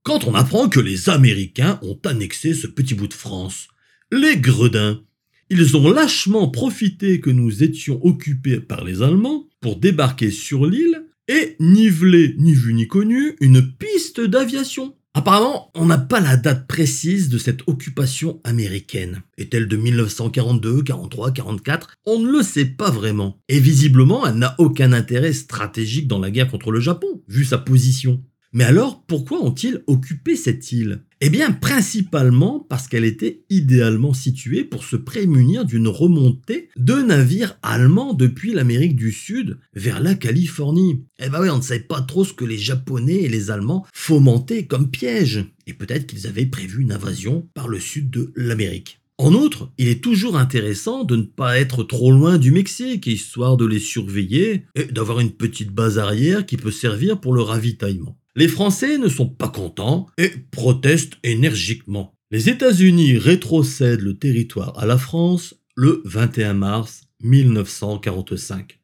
Quand 0.02 0.24
on 0.24 0.34
apprend 0.34 0.68
que 0.68 0.80
les 0.80 1.08
Américains 1.08 1.80
ont 1.82 1.98
annexé 2.04 2.52
ce 2.52 2.66
petit 2.66 2.92
bout 2.92 3.08
de 3.08 3.14
France, 3.14 3.68
les 4.12 4.36
gredins, 4.36 5.02
ils 5.48 5.78
ont 5.78 5.90
lâchement 5.90 6.48
profité 6.48 7.20
que 7.20 7.30
nous 7.30 7.62
étions 7.62 8.04
occupés 8.04 8.60
par 8.60 8.84
les 8.84 9.00
Allemands 9.00 9.48
pour 9.62 9.76
débarquer 9.76 10.30
sur 10.30 10.66
l'île 10.66 11.06
et 11.28 11.56
niveler, 11.58 12.34
ni 12.36 12.52
vu 12.52 12.74
ni 12.74 12.86
connu, 12.86 13.34
une 13.40 13.62
piste 13.62 14.20
d'aviation. 14.20 14.94
Apparemment, 15.16 15.70
on 15.76 15.86
n'a 15.86 15.98
pas 15.98 16.18
la 16.18 16.36
date 16.36 16.66
précise 16.66 17.28
de 17.28 17.38
cette 17.38 17.60
occupation 17.68 18.40
américaine. 18.42 19.22
Est-elle 19.38 19.68
de 19.68 19.76
1942, 19.76 20.82
43, 20.82 21.30
44 21.30 21.94
On 22.04 22.18
ne 22.18 22.32
le 22.32 22.42
sait 22.42 22.64
pas 22.64 22.90
vraiment. 22.90 23.38
Et 23.48 23.60
visiblement, 23.60 24.26
elle 24.26 24.34
n'a 24.34 24.56
aucun 24.58 24.92
intérêt 24.92 25.32
stratégique 25.32 26.08
dans 26.08 26.18
la 26.18 26.32
guerre 26.32 26.50
contre 26.50 26.72
le 26.72 26.80
Japon, 26.80 27.22
vu 27.28 27.44
sa 27.44 27.58
position. 27.58 28.24
Mais 28.56 28.62
alors, 28.62 29.02
pourquoi 29.04 29.44
ont-ils 29.44 29.82
occupé 29.88 30.36
cette 30.36 30.70
île? 30.70 31.02
Eh 31.20 31.28
bien, 31.28 31.50
principalement 31.50 32.60
parce 32.60 32.86
qu'elle 32.86 33.04
était 33.04 33.42
idéalement 33.50 34.14
située 34.14 34.62
pour 34.62 34.84
se 34.84 34.94
prémunir 34.94 35.64
d'une 35.64 35.88
remontée 35.88 36.68
de 36.76 36.94
navires 36.94 37.58
allemands 37.64 38.14
depuis 38.14 38.52
l'Amérique 38.52 38.94
du 38.94 39.10
Sud 39.10 39.58
vers 39.74 40.00
la 40.00 40.14
Californie. 40.14 41.02
Eh 41.18 41.30
ben 41.30 41.40
oui, 41.42 41.50
on 41.50 41.56
ne 41.56 41.62
savait 41.62 41.80
pas 41.80 42.00
trop 42.00 42.24
ce 42.24 42.32
que 42.32 42.44
les 42.44 42.56
Japonais 42.56 43.22
et 43.22 43.28
les 43.28 43.50
Allemands 43.50 43.84
fomentaient 43.92 44.66
comme 44.66 44.88
piège. 44.88 45.44
Et 45.66 45.74
peut-être 45.74 46.06
qu'ils 46.06 46.28
avaient 46.28 46.46
prévu 46.46 46.82
une 46.82 46.92
invasion 46.92 47.48
par 47.54 47.66
le 47.66 47.80
sud 47.80 48.08
de 48.10 48.32
l'Amérique. 48.36 49.00
En 49.18 49.34
outre, 49.34 49.72
il 49.78 49.88
est 49.88 50.02
toujours 50.02 50.36
intéressant 50.36 51.02
de 51.02 51.16
ne 51.16 51.22
pas 51.22 51.58
être 51.58 51.82
trop 51.82 52.12
loin 52.12 52.38
du 52.38 52.52
Mexique, 52.52 53.08
histoire 53.08 53.56
de 53.56 53.66
les 53.66 53.80
surveiller 53.80 54.62
et 54.76 54.84
d'avoir 54.84 55.18
une 55.18 55.32
petite 55.32 55.70
base 55.70 55.98
arrière 55.98 56.46
qui 56.46 56.56
peut 56.56 56.70
servir 56.70 57.20
pour 57.20 57.32
le 57.32 57.42
ravitaillement. 57.42 58.16
Les 58.36 58.48
Français 58.48 58.98
ne 58.98 59.08
sont 59.08 59.28
pas 59.28 59.48
contents 59.48 60.06
et 60.18 60.30
protestent 60.50 61.18
énergiquement. 61.22 62.16
Les 62.32 62.48
États-Unis 62.48 63.16
rétrocèdent 63.16 64.00
le 64.00 64.18
territoire 64.18 64.76
à 64.76 64.86
la 64.86 64.98
France 64.98 65.54
le 65.76 66.02
21 66.04 66.54
mars 66.54 67.02
1945. 67.22 68.80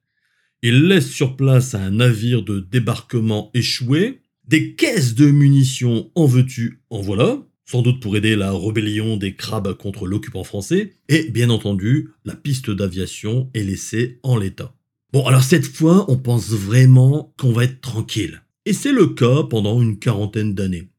Il 0.62 0.86
laisse 0.86 1.10
sur 1.10 1.36
place 1.36 1.74
un 1.74 1.90
navire 1.90 2.44
de 2.44 2.60
débarquement 2.60 3.50
échoué, 3.52 4.20
des 4.46 4.76
caisses 4.76 5.16
de 5.16 5.28
munitions 5.28 6.12
en 6.14 6.26
veux-tu, 6.26 6.82
en 6.90 7.00
voilà, 7.00 7.42
sans 7.64 7.82
doute 7.82 8.00
pour 8.00 8.16
aider 8.16 8.36
la 8.36 8.52
rébellion 8.52 9.16
des 9.16 9.34
crabes 9.34 9.74
contre 9.74 10.06
l'occupant 10.06 10.44
français, 10.44 10.92
et 11.08 11.28
bien 11.30 11.50
entendu, 11.50 12.10
la 12.24 12.36
piste 12.36 12.70
d'aviation 12.70 13.50
est 13.54 13.64
laissée 13.64 14.20
en 14.22 14.36
l'état. 14.36 14.76
Bon, 15.12 15.26
alors 15.26 15.42
cette 15.42 15.66
fois, 15.66 16.08
on 16.08 16.18
pense 16.18 16.50
vraiment 16.50 17.34
qu'on 17.36 17.50
va 17.50 17.64
être 17.64 17.80
tranquille. 17.80 18.42
Et 18.66 18.72
c'est 18.72 18.92
le 18.92 19.08
cas 19.08 19.44
pendant 19.44 19.80
une 19.80 19.98
quarantaine 19.98 20.54
d'années. 20.54 20.90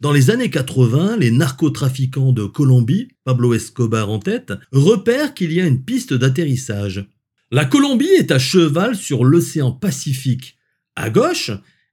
Dans 0.00 0.12
les 0.12 0.30
années 0.30 0.50
80, 0.50 1.18
les 1.18 1.30
narcotrafiquants 1.30 2.32
de 2.32 2.44
Colombie, 2.44 3.08
Pablo 3.24 3.52
Escobar 3.52 4.08
en 4.08 4.18
tête, 4.18 4.52
repèrent 4.72 5.34
qu'il 5.34 5.52
y 5.52 5.60
a 5.60 5.66
une 5.66 5.84
piste 5.84 6.14
d'atterrissage. 6.14 7.06
La 7.50 7.66
Colombie 7.66 8.06
est 8.06 8.30
à 8.30 8.38
cheval 8.38 8.96
sur 8.96 9.24
l'océan 9.24 9.72
Pacifique, 9.72 10.56
à 10.96 11.10
gauche, 11.10 11.50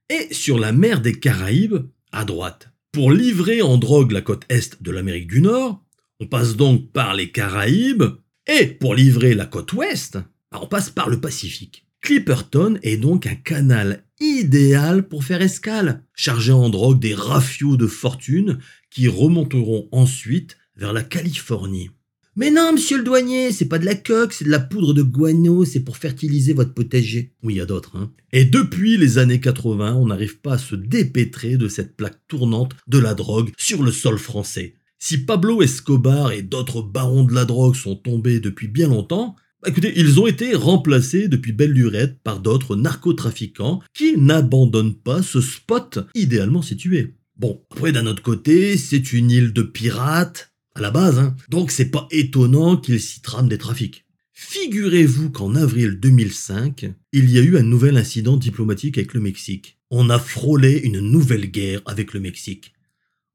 et 0.08 0.32
sur 0.32 0.58
la 0.58 0.72
mer 0.72 1.02
des 1.02 1.20
Caraïbes, 1.20 1.86
à 2.12 2.24
droite. 2.24 2.70
Pour 2.92 3.12
livrer 3.12 3.60
en 3.60 3.76
drogue 3.76 4.12
la 4.12 4.22
côte 4.22 4.44
est 4.48 4.82
de 4.82 4.90
l'Amérique 4.90 5.28
du 5.28 5.42
Nord, 5.42 5.84
on 6.20 6.26
passe 6.26 6.56
donc 6.56 6.90
par 6.92 7.14
les 7.14 7.30
Caraïbes, 7.30 8.04
et 8.46 8.66
pour 8.66 8.94
livrer 8.94 9.34
la 9.34 9.44
côte 9.44 9.74
ouest, 9.74 10.18
bah, 10.50 10.60
on 10.62 10.66
passe 10.66 10.88
par 10.88 11.10
le 11.10 11.20
Pacifique. 11.20 11.86
Clipperton 12.00 12.78
est 12.82 12.96
donc 12.96 13.26
un 13.26 13.34
canal 13.34 14.04
idéal 14.20 15.08
pour 15.08 15.24
faire 15.24 15.42
escale, 15.42 16.04
chargé 16.14 16.52
en 16.52 16.68
drogue 16.68 17.00
des 17.00 17.14
rafiaux 17.14 17.76
de 17.76 17.86
fortune 17.86 18.58
qui 18.90 19.08
remonteront 19.08 19.88
ensuite 19.92 20.56
vers 20.76 20.92
la 20.92 21.02
Californie. 21.02 21.90
Mais 22.36 22.52
non, 22.52 22.72
monsieur 22.72 22.98
le 22.98 23.02
douanier, 23.02 23.50
c'est 23.50 23.64
pas 23.64 23.80
de 23.80 23.84
la 23.84 23.96
coque, 23.96 24.32
c'est 24.32 24.44
de 24.44 24.50
la 24.50 24.60
poudre 24.60 24.94
de 24.94 25.02
guano, 25.02 25.64
c'est 25.64 25.80
pour 25.80 25.96
fertiliser 25.96 26.52
votre 26.52 26.72
potager. 26.72 27.32
Oui, 27.42 27.54
il 27.54 27.56
y 27.56 27.60
a 27.60 27.66
d'autres, 27.66 27.96
hein. 27.96 28.12
Et 28.32 28.44
depuis 28.44 28.96
les 28.96 29.18
années 29.18 29.40
80, 29.40 29.96
on 29.96 30.06
n'arrive 30.06 30.38
pas 30.38 30.52
à 30.52 30.58
se 30.58 30.76
dépêtrer 30.76 31.56
de 31.56 31.66
cette 31.66 31.96
plaque 31.96 32.20
tournante 32.28 32.76
de 32.86 32.98
la 32.98 33.14
drogue 33.14 33.50
sur 33.56 33.82
le 33.82 33.90
sol 33.90 34.18
français. 34.18 34.74
Si 35.00 35.18
Pablo 35.18 35.62
Escobar 35.62 36.30
et 36.30 36.42
d'autres 36.42 36.80
barons 36.80 37.24
de 37.24 37.34
la 37.34 37.44
drogue 37.44 37.74
sont 37.74 37.96
tombés 37.96 38.38
depuis 38.38 38.68
bien 38.68 38.86
longtemps, 38.86 39.34
écoutez, 39.66 39.92
ils 39.96 40.20
ont 40.20 40.26
été 40.26 40.54
remplacés 40.54 41.28
depuis 41.28 41.52
belle 41.52 41.72
lurette 41.72 42.20
par 42.22 42.40
d'autres 42.40 42.76
narcotrafiquants 42.76 43.80
qui 43.94 44.16
n'abandonnent 44.16 44.96
pas 44.96 45.22
ce 45.22 45.40
spot 45.40 45.98
idéalement 46.14 46.62
situé. 46.62 47.14
Bon, 47.36 47.62
après 47.70 47.92
d'un 47.92 48.06
autre 48.06 48.22
côté, 48.22 48.76
c'est 48.76 49.12
une 49.12 49.30
île 49.30 49.52
de 49.52 49.62
pirates, 49.62 50.52
à 50.74 50.80
la 50.80 50.90
base, 50.90 51.18
hein, 51.18 51.36
donc 51.48 51.70
c'est 51.70 51.90
pas 51.90 52.08
étonnant 52.10 52.76
qu'ils 52.76 53.00
s'y 53.00 53.20
trament 53.22 53.48
des 53.48 53.58
trafics. 53.58 54.04
Figurez-vous 54.32 55.30
qu'en 55.30 55.56
avril 55.56 55.98
2005, 55.98 56.92
il 57.12 57.30
y 57.30 57.38
a 57.38 57.42
eu 57.42 57.56
un 57.56 57.62
nouvel 57.62 57.96
incident 57.96 58.36
diplomatique 58.36 58.96
avec 58.96 59.12
le 59.14 59.20
Mexique. 59.20 59.78
On 59.90 60.10
a 60.10 60.18
frôlé 60.18 60.78
une 60.78 61.00
nouvelle 61.00 61.50
guerre 61.50 61.82
avec 61.86 62.12
le 62.12 62.20
Mexique. 62.20 62.72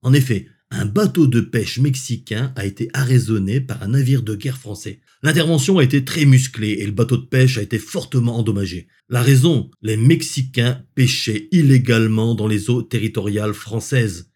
En 0.01 0.13
effet, 0.13 0.47
un 0.71 0.85
bateau 0.85 1.27
de 1.27 1.39
pêche 1.39 1.77
mexicain 1.79 2.51
a 2.55 2.65
été 2.65 2.89
arraisonné 2.93 3.61
par 3.61 3.83
un 3.83 3.89
navire 3.89 4.23
de 4.23 4.35
guerre 4.35 4.57
français. 4.57 5.01
L'intervention 5.23 5.77
a 5.77 5.83
été 5.85 6.03
très 6.03 6.25
musclée 6.25 6.79
et 6.79 6.85
le 6.85 6.91
bateau 6.91 7.15
de 7.15 7.25
pêche 7.25 7.57
a 7.57 7.61
été 7.61 7.79
fortement 7.79 8.37
endommagé. 8.37 8.89
La 9.07 9.21
raison, 9.21 9.71
les 9.81 9.95
Mexicains 9.95 10.83
pêchaient 10.95 11.47
illégalement 11.53 12.35
dans 12.35 12.47
les 12.47 12.69
eaux 12.69 12.83
territoriales 12.83 13.53
françaises. 13.53 14.29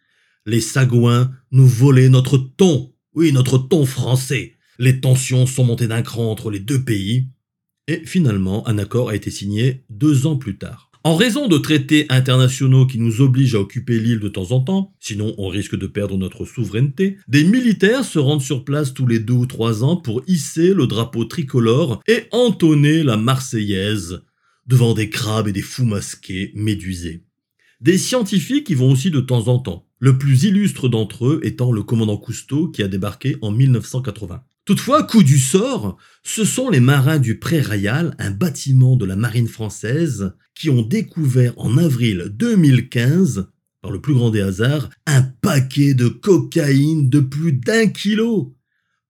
Les 0.45 0.61
Sagouins 0.61 1.31
nous 1.51 1.67
volaient 1.67 2.07
notre 2.07 2.37
thon, 2.37 2.93
oui, 3.13 3.33
notre 3.33 3.57
thon 3.57 3.85
français. 3.85 4.55
Les 4.79 5.01
tensions 5.01 5.45
sont 5.45 5.65
montées 5.65 5.87
d'un 5.87 6.03
cran 6.03 6.31
entre 6.31 6.49
les 6.49 6.61
deux 6.61 6.81
pays. 6.81 7.27
Et 7.89 8.05
finalement, 8.05 8.65
un 8.65 8.77
accord 8.77 9.09
a 9.09 9.15
été 9.15 9.29
signé 9.29 9.83
deux 9.89 10.25
ans 10.25 10.37
plus 10.37 10.57
tard. 10.57 10.86
En 11.07 11.15
raison 11.15 11.47
de 11.47 11.57
traités 11.57 12.05
internationaux 12.09 12.85
qui 12.85 12.99
nous 12.99 13.21
obligent 13.21 13.55
à 13.55 13.61
occuper 13.61 13.97
l'île 13.97 14.19
de 14.19 14.27
temps 14.27 14.51
en 14.51 14.59
temps, 14.59 14.93
sinon 14.99 15.33
on 15.37 15.47
risque 15.47 15.77
de 15.77 15.87
perdre 15.87 16.17
notre 16.17 16.43
souveraineté, 16.43 17.15
des 17.29 17.45
militaires 17.45 18.03
se 18.03 18.19
rendent 18.19 18.41
sur 18.41 18.65
place 18.65 18.93
tous 18.93 19.07
les 19.07 19.19
deux 19.19 19.31
ou 19.31 19.45
trois 19.45 19.85
ans 19.85 19.95
pour 19.95 20.21
hisser 20.27 20.73
le 20.73 20.85
drapeau 20.85 21.23
tricolore 21.23 22.01
et 22.09 22.23
entonner 22.33 23.03
la 23.03 23.15
Marseillaise 23.15 24.21
devant 24.65 24.93
des 24.93 25.09
crabes 25.09 25.47
et 25.47 25.53
des 25.53 25.61
fous 25.61 25.85
masqués 25.85 26.51
médusés. 26.55 27.23
Des 27.79 27.97
scientifiques 27.97 28.69
y 28.69 28.73
vont 28.73 28.91
aussi 28.91 29.09
de 29.09 29.21
temps 29.21 29.47
en 29.47 29.59
temps, 29.59 29.87
le 29.99 30.17
plus 30.17 30.43
illustre 30.43 30.89
d'entre 30.89 31.27
eux 31.27 31.39
étant 31.41 31.71
le 31.71 31.83
commandant 31.83 32.17
Cousteau 32.17 32.67
qui 32.67 32.83
a 32.83 32.89
débarqué 32.89 33.37
en 33.41 33.51
1980. 33.51 34.43
Toutefois, 34.67 35.03
coup 35.03 35.23
du 35.23 35.39
sort, 35.39 35.95
ce 36.23 36.43
sont 36.43 36.69
les 36.69 36.81
marins 36.81 37.19
du 37.19 37.39
Pré-Royal, 37.39 38.13
un 38.19 38.31
bâtiment 38.31 38.97
de 38.97 39.05
la 39.05 39.15
marine 39.15 39.47
française, 39.47 40.33
qui 40.55 40.69
ont 40.69 40.81
découvert 40.81 41.53
en 41.55 41.77
avril 41.77 42.33
2015, 42.35 43.47
par 43.81 43.91
le 43.91 44.01
plus 44.01 44.13
grand 44.13 44.29
des 44.29 44.41
hasards, 44.41 44.89
un 45.05 45.21
paquet 45.21 45.93
de 45.93 46.09
cocaïne 46.09 47.09
de 47.09 47.21
plus 47.21 47.53
d'un 47.53 47.87
kilo. 47.87 48.57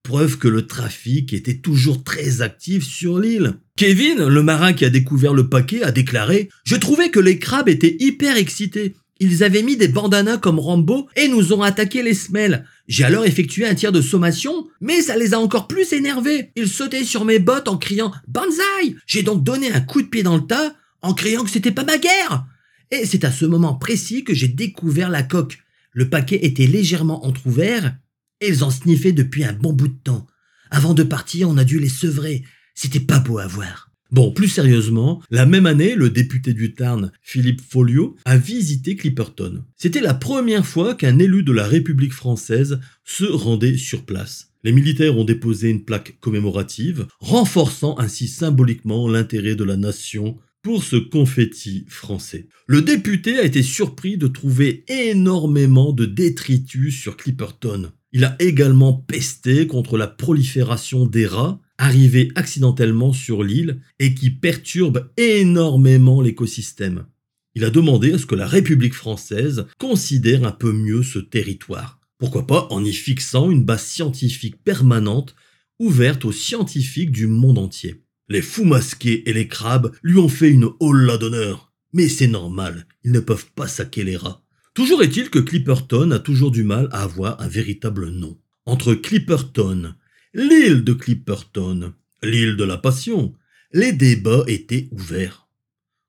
Preuve 0.04 0.38
que 0.38 0.46
le 0.46 0.64
trafic 0.68 1.32
était 1.32 1.58
toujours 1.58 2.04
très 2.04 2.40
actif 2.40 2.84
sur 2.84 3.18
l'île. 3.18 3.54
Kevin, 3.76 4.28
le 4.28 4.42
marin 4.44 4.72
qui 4.72 4.84
a 4.84 4.90
découvert 4.90 5.34
le 5.34 5.48
paquet, 5.48 5.82
a 5.82 5.90
déclaré 5.90 6.50
Je 6.62 6.76
trouvais 6.76 7.10
que 7.10 7.18
les 7.18 7.40
crabes 7.40 7.68
étaient 7.68 7.96
hyper 7.98 8.36
excités. 8.36 8.94
Ils 9.18 9.42
avaient 9.42 9.64
mis 9.64 9.76
des 9.76 9.88
bandanas 9.88 10.38
comme 10.38 10.60
Rambo 10.60 11.08
et 11.16 11.26
nous 11.26 11.52
ont 11.52 11.62
attaqué 11.62 12.04
les 12.04 12.14
semelles. 12.14 12.64
J'ai 12.88 13.04
alors 13.04 13.26
effectué 13.26 13.66
un 13.66 13.74
tir 13.74 13.92
de 13.92 14.00
sommation, 14.00 14.66
mais 14.80 15.02
ça 15.02 15.16
les 15.16 15.34
a 15.34 15.38
encore 15.38 15.68
plus 15.68 15.92
énervés. 15.92 16.50
Ils 16.56 16.68
sautaient 16.68 17.04
sur 17.04 17.26
mes 17.26 17.38
bottes 17.38 17.68
en 17.68 17.76
criant 17.76 18.12
Banzai 18.26 18.96
J'ai 19.06 19.22
donc 19.22 19.44
donné 19.44 19.70
un 19.70 19.82
coup 19.82 20.00
de 20.00 20.06
pied 20.06 20.22
dans 20.22 20.36
le 20.36 20.46
tas 20.46 20.74
en 21.02 21.12
criant 21.12 21.44
que 21.44 21.50
c'était 21.50 21.70
pas 21.70 21.84
ma 21.84 21.98
guerre. 21.98 22.46
Et 22.90 23.04
c'est 23.04 23.24
à 23.24 23.30
ce 23.30 23.44
moment 23.44 23.74
précis 23.74 24.24
que 24.24 24.32
j'ai 24.32 24.48
découvert 24.48 25.10
la 25.10 25.22
coque. 25.22 25.58
Le 25.92 26.08
paquet 26.08 26.46
était 26.46 26.66
légèrement 26.66 27.26
entr'ouvert 27.26 27.94
et 28.40 28.48
ils 28.48 28.64
en 28.64 28.70
sniffaient 28.70 29.12
depuis 29.12 29.44
un 29.44 29.52
bon 29.52 29.74
bout 29.74 29.88
de 29.88 30.02
temps. 30.02 30.26
Avant 30.70 30.94
de 30.94 31.02
partir, 31.02 31.50
on 31.50 31.58
a 31.58 31.64
dû 31.64 31.78
les 31.78 31.88
sevrer. 31.90 32.42
C'était 32.74 33.00
pas 33.00 33.18
beau 33.18 33.38
à 33.38 33.46
voir. 33.46 33.87
Bon, 34.10 34.30
plus 34.30 34.48
sérieusement, 34.48 35.22
la 35.30 35.44
même 35.44 35.66
année, 35.66 35.94
le 35.94 36.08
député 36.08 36.54
du 36.54 36.72
Tarn, 36.72 37.12
Philippe 37.20 37.60
Folliot, 37.60 38.16
a 38.24 38.38
visité 38.38 38.96
Clipperton. 38.96 39.64
C'était 39.76 40.00
la 40.00 40.14
première 40.14 40.64
fois 40.64 40.94
qu'un 40.94 41.18
élu 41.18 41.42
de 41.42 41.52
la 41.52 41.66
République 41.66 42.14
française 42.14 42.80
se 43.04 43.26
rendait 43.26 43.76
sur 43.76 44.06
place. 44.06 44.54
Les 44.64 44.72
militaires 44.72 45.18
ont 45.18 45.24
déposé 45.24 45.68
une 45.68 45.84
plaque 45.84 46.18
commémorative, 46.20 47.06
renforçant 47.20 47.98
ainsi 47.98 48.28
symboliquement 48.28 49.08
l'intérêt 49.08 49.56
de 49.56 49.64
la 49.64 49.76
nation 49.76 50.38
pour 50.62 50.84
ce 50.84 50.96
confetti 50.96 51.84
français. 51.88 52.48
Le 52.66 52.80
député 52.80 53.38
a 53.38 53.44
été 53.44 53.62
surpris 53.62 54.16
de 54.16 54.26
trouver 54.26 54.84
énormément 54.88 55.92
de 55.92 56.06
détritus 56.06 56.98
sur 56.98 57.18
Clipperton. 57.18 57.92
Il 58.12 58.24
a 58.24 58.36
également 58.38 58.94
pesté 58.94 59.66
contre 59.66 59.98
la 59.98 60.06
prolifération 60.06 61.04
des 61.06 61.26
rats 61.26 61.60
arrivés 61.78 62.30
accidentellement 62.34 63.12
sur 63.12 63.42
l'île 63.42 63.80
et 63.98 64.14
qui 64.14 64.30
perturbent 64.30 65.10
énormément 65.16 66.20
l'écosystème. 66.20 67.06
Il 67.54 67.64
a 67.64 67.70
demandé 67.70 68.12
à 68.12 68.18
ce 68.18 68.26
que 68.26 68.34
la 68.34 68.46
République 68.46 68.94
française 68.94 69.66
considère 69.78 70.44
un 70.44 70.52
peu 70.52 70.72
mieux 70.72 71.02
ce 71.02 71.18
territoire. 71.18 72.00
Pourquoi 72.18 72.46
pas 72.46 72.66
en 72.70 72.84
y 72.84 72.92
fixant 72.92 73.50
une 73.50 73.64
base 73.64 73.84
scientifique 73.84 74.62
permanente 74.62 75.34
ouverte 75.78 76.24
aux 76.24 76.32
scientifiques 76.32 77.12
du 77.12 77.26
monde 77.26 77.58
entier. 77.58 78.02
Les 78.28 78.42
fous 78.42 78.64
masqués 78.64 79.28
et 79.28 79.32
les 79.32 79.48
crabes 79.48 79.92
lui 80.02 80.18
ont 80.18 80.28
fait 80.28 80.50
une 80.50 80.68
holla 80.80 81.16
d'honneur. 81.16 81.72
Mais 81.92 82.08
c'est 82.08 82.26
normal, 82.26 82.86
ils 83.04 83.12
ne 83.12 83.20
peuvent 83.20 83.50
pas 83.54 83.68
saquer 83.68 84.04
les 84.04 84.16
rats. 84.16 84.44
Toujours 84.74 85.02
est-il 85.02 85.30
que 85.30 85.38
Clipperton 85.38 86.10
a 86.10 86.18
toujours 86.18 86.50
du 86.50 86.62
mal 86.62 86.88
à 86.92 87.02
avoir 87.02 87.40
un 87.40 87.48
véritable 87.48 88.10
nom. 88.10 88.38
Entre 88.66 88.94
Clipperton, 88.94 89.94
l'île 90.38 90.84
de 90.84 90.92
Clipperton, 90.92 91.92
l'île 92.22 92.56
de 92.56 92.62
la 92.62 92.78
Passion, 92.78 93.34
les 93.72 93.92
débats 93.92 94.44
étaient 94.46 94.88
ouverts. 94.92 95.48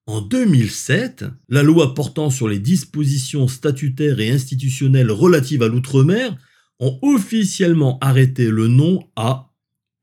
En 0.05 0.21
2007, 0.21 1.25
la 1.49 1.63
loi 1.63 1.95
portant 1.95 2.29
sur 2.29 2.47
les 2.47 2.59
dispositions 2.59 3.47
statutaires 3.47 4.19
et 4.19 4.29
institutionnelles 4.29 5.11
relatives 5.11 5.63
à 5.63 5.67
l'outre-mer 5.67 6.38
ont 6.80 6.99
officiellement 7.01 7.97
arrêté 8.01 8.49
le 8.49 8.67
nom 8.67 9.09
à 9.15 9.51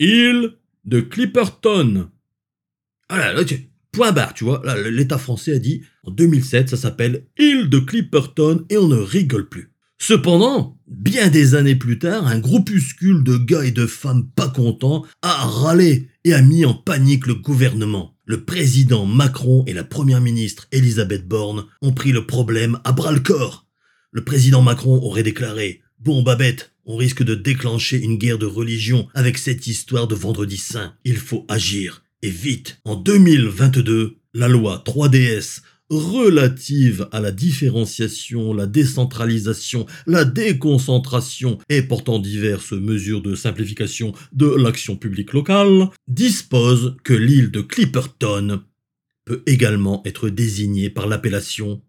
île 0.01 0.55
de 0.85 1.01
Clipperton. 1.01 2.11
Ah 3.09 3.33
point 3.93 4.13
barre, 4.13 4.35
tu 4.35 4.45
vois. 4.45 4.61
l'État 4.91 5.19
français 5.19 5.55
a 5.55 5.59
dit 5.59 5.83
en 6.03 6.11
2007, 6.11 6.71
ça 6.71 6.77
s'appelle 6.77 7.27
île 7.39 7.71
de 7.71 7.79
Clipperton 7.79 8.65
et 8.71 8.77
on 8.77 8.89
ne 8.89 8.97
rigole 8.97 9.49
plus. 9.49 9.71
Cependant, 9.99 10.79
bien 10.87 11.29
des 11.29 11.55
années 11.55 11.75
plus 11.75 11.99
tard, 11.99 12.27
un 12.27 12.39
groupuscule 12.39 13.25
de 13.25 13.37
gars 13.37 13.65
et 13.65 13.71
de 13.71 13.87
femmes 13.87 14.29
pas 14.37 14.49
contents 14.49 15.05
a 15.23 15.47
râlé 15.47 16.09
et 16.25 16.35
a 16.35 16.43
mis 16.43 16.65
en 16.65 16.75
panique 16.75 17.27
le 17.27 17.35
gouvernement. 17.35 18.15
Le 18.25 18.45
président 18.45 19.07
Macron 19.07 19.65
et 19.67 19.73
la 19.73 19.85
première 19.85 20.21
ministre 20.21 20.67
Elisabeth 20.73 21.27
Borne 21.27 21.67
ont 21.81 21.93
pris 21.93 22.13
le 22.13 22.27
problème 22.27 22.79
à 22.85 22.93
bras 22.93 23.13
le 23.13 23.21
corps. 23.21 23.67
Le 24.11 24.25
président 24.25 24.63
Macron 24.63 25.01
aurait 25.03 25.23
déclaré 25.23 25.81
Bon 25.99 26.23
Babette, 26.23 26.73
on 26.85 26.97
risque 26.97 27.23
de 27.23 27.35
déclencher 27.35 27.99
une 27.99 28.19
guerre 28.19 28.39
de 28.39 28.47
religion 28.47 29.09
avec 29.15 29.39
cette 29.39 29.67
histoire 29.67 30.07
de 30.07 30.15
vendredi 30.15 30.57
saint. 30.57 30.95
Il 31.05 31.17
faut 31.17 31.47
agir. 31.49 32.05
Et 32.23 32.31
vite, 32.31 32.81
en 32.85 32.97
2022, 32.97 34.17
la 34.35 34.49
loi 34.49 34.83
3DS 34.87 35.63
relative 35.91 37.09
à 37.13 37.21
la 37.21 37.31
différenciation, 37.31 38.53
la 38.53 38.67
décentralisation, 38.67 39.87
la 40.07 40.25
déconcentration 40.25 41.59
et 41.69 41.83
portant 41.83 42.19
diverses 42.19 42.73
mesures 42.73 43.23
de 43.23 43.35
simplification 43.35 44.13
de 44.33 44.47
l'action 44.47 44.97
publique 44.97 45.33
locale, 45.33 45.89
dispose 46.09 46.97
que 47.05 47.15
l'île 47.15 47.51
de 47.51 47.61
Clipperton 47.61 48.63
peut 49.25 49.43
également 49.47 50.03
être 50.05 50.29
désignée 50.29 50.91
par 50.91 51.07
l'appellation 51.07 51.83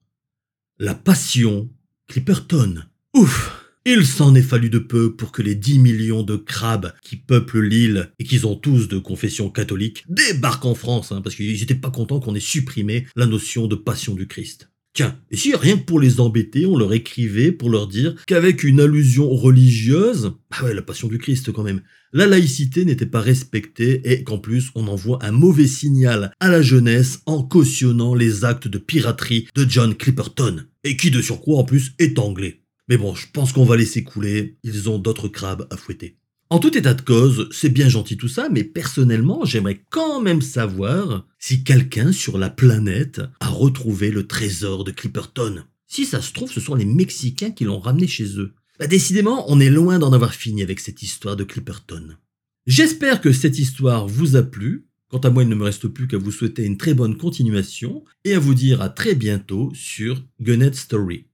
la 0.80 0.94
passion 0.94 1.70
Clipperton. 2.08 2.84
Ouf 3.16 3.57
il 3.90 4.06
s'en 4.06 4.36
est 4.36 4.42
fallu 4.42 4.70
de 4.70 4.80
peu 4.80 5.16
pour 5.16 5.32
que 5.32 5.42
les 5.42 5.56
10 5.56 5.80
millions 5.80 6.22
de 6.22 6.36
crabes 6.36 6.94
qui 7.02 7.16
peuplent 7.16 7.62
l'île 7.62 8.12
et 8.20 8.26
qui 8.26 8.44
ont 8.44 8.58
tous 8.58 8.90
de 8.90 9.00
confession 9.00 9.50
catholique 9.50 10.04
débarquent 10.10 10.66
en 10.66 10.76
France, 10.76 11.14
hein, 11.14 11.22
parce 11.22 11.38
qu'ils 11.38 11.58
n'étaient 11.58 11.74
pas 11.74 11.90
contents 11.90 12.20
qu'on 12.20 12.36
ait 12.36 12.42
supprimé 12.42 13.08
la 13.16 13.26
notion 13.26 13.66
de 13.66 13.76
passion 13.76 14.14
du 14.14 14.28
Christ. 14.28 14.70
Tiens, 14.92 15.18
et 15.32 15.38
si 15.38 15.56
rien 15.56 15.78
que 15.78 15.86
pour 15.86 16.02
les 16.02 16.20
embêter, 16.20 16.66
on 16.66 16.76
leur 16.76 16.92
écrivait 16.92 17.54
pour 17.54 17.70
leur 17.70 17.88
dire 17.88 18.14
qu'avec 18.28 18.66
une 18.66 18.82
allusion 18.82 19.30
religieuse, 19.30 20.34
ah 20.52 20.66
ouais, 20.66 20.74
la 20.74 20.82
passion 20.82 21.08
du 21.08 21.18
Christ 21.18 21.54
quand 21.54 21.64
même, 21.64 21.82
la 22.12 22.28
laïcité 22.28 22.84
n'était 22.84 23.06
pas 23.06 23.22
respectée 23.22 24.02
et 24.04 24.26
qu'en 24.26 24.38
plus 24.38 24.70
on 24.76 24.90
envoie 24.90 25.20
un 25.22 25.32
mauvais 25.32 25.68
signal 25.68 26.34
à 26.42 26.50
la 26.50 26.62
jeunesse 26.62 27.22
en 27.26 27.42
cautionnant 27.42 28.16
les 28.16 28.44
actes 28.44 28.68
de 28.68 28.80
piraterie 28.80 29.48
de 29.56 29.66
John 29.70 29.96
Clipperton, 29.96 30.66
et 30.84 30.98
qui 30.98 31.10
de 31.10 31.22
surcroît 31.22 31.60
en 31.60 31.64
plus 31.64 31.94
est 32.00 32.20
anglais. 32.20 32.64
Mais 32.88 32.98
bon, 32.98 33.16
je 33.16 33.28
pense 33.32 33.52
qu'on 33.52 33.66
va 33.66 33.76
laisser 33.76 34.04
couler, 34.04 34.58
ils 34.64 34.90
ont 34.90 34.98
d'autres 34.98 35.28
crabes 35.28 35.68
à 35.70 35.78
fouetter. 35.78 36.18
En 36.50 36.60
tout 36.60 36.78
état 36.78 36.94
de 36.94 37.02
cause, 37.02 37.50
c'est 37.52 37.70
bien 37.70 37.90
gentil 37.90 38.16
tout 38.16 38.30
ça, 38.30 38.48
mais 38.50 38.64
personnellement, 38.64 39.44
j'aimerais 39.44 39.84
quand 39.90 40.22
même 40.22 40.42
savoir 40.42 41.28
si 41.40 41.66
quelqu'un 41.66 42.14
sur 42.14 42.38
la 42.38 42.50
planète 42.50 43.22
a 43.42 43.50
retrouvé 43.50 44.12
le 44.12 44.28
trésor 44.28 44.86
de 44.86 44.92
Clipperton. 44.92 45.64
Si 45.88 46.06
ça 46.06 46.22
se 46.22 46.32
trouve, 46.32 46.50
ce 46.50 46.62
sont 46.62 46.76
les 46.76 46.86
Mexicains 46.86 47.52
qui 47.52 47.66
l'ont 47.66 47.80
ramené 47.80 48.08
chez 48.08 48.40
eux. 48.40 48.54
Bah, 48.80 48.88
décidément, 48.88 49.52
on 49.52 49.60
est 49.60 49.70
loin 49.70 50.00
d'en 50.00 50.14
avoir 50.14 50.34
fini 50.34 50.62
avec 50.62 50.80
cette 50.80 51.02
histoire 51.02 51.36
de 51.36 51.44
Clipperton. 51.44 52.16
J'espère 52.66 53.20
que 53.20 53.34
cette 53.34 53.60
histoire 53.60 54.08
vous 54.08 54.38
a 54.38 54.44
plu. 54.44 54.88
Quant 55.10 55.20
à 55.20 55.30
moi, 55.30 55.44
il 55.44 55.50
ne 55.50 55.56
me 55.56 55.64
reste 55.64 55.88
plus 55.88 56.08
qu'à 56.08 56.18
vous 56.18 56.32
souhaiter 56.32 56.64
une 56.64 56.78
très 56.78 56.94
bonne 56.94 57.18
continuation 57.18 58.06
et 58.24 58.34
à 58.34 58.40
vous 58.40 58.54
dire 58.54 58.82
à 58.82 58.90
très 58.90 59.16
bientôt 59.16 59.72
sur 59.74 60.24
Gunnet 60.40 60.74
Story. 60.74 61.26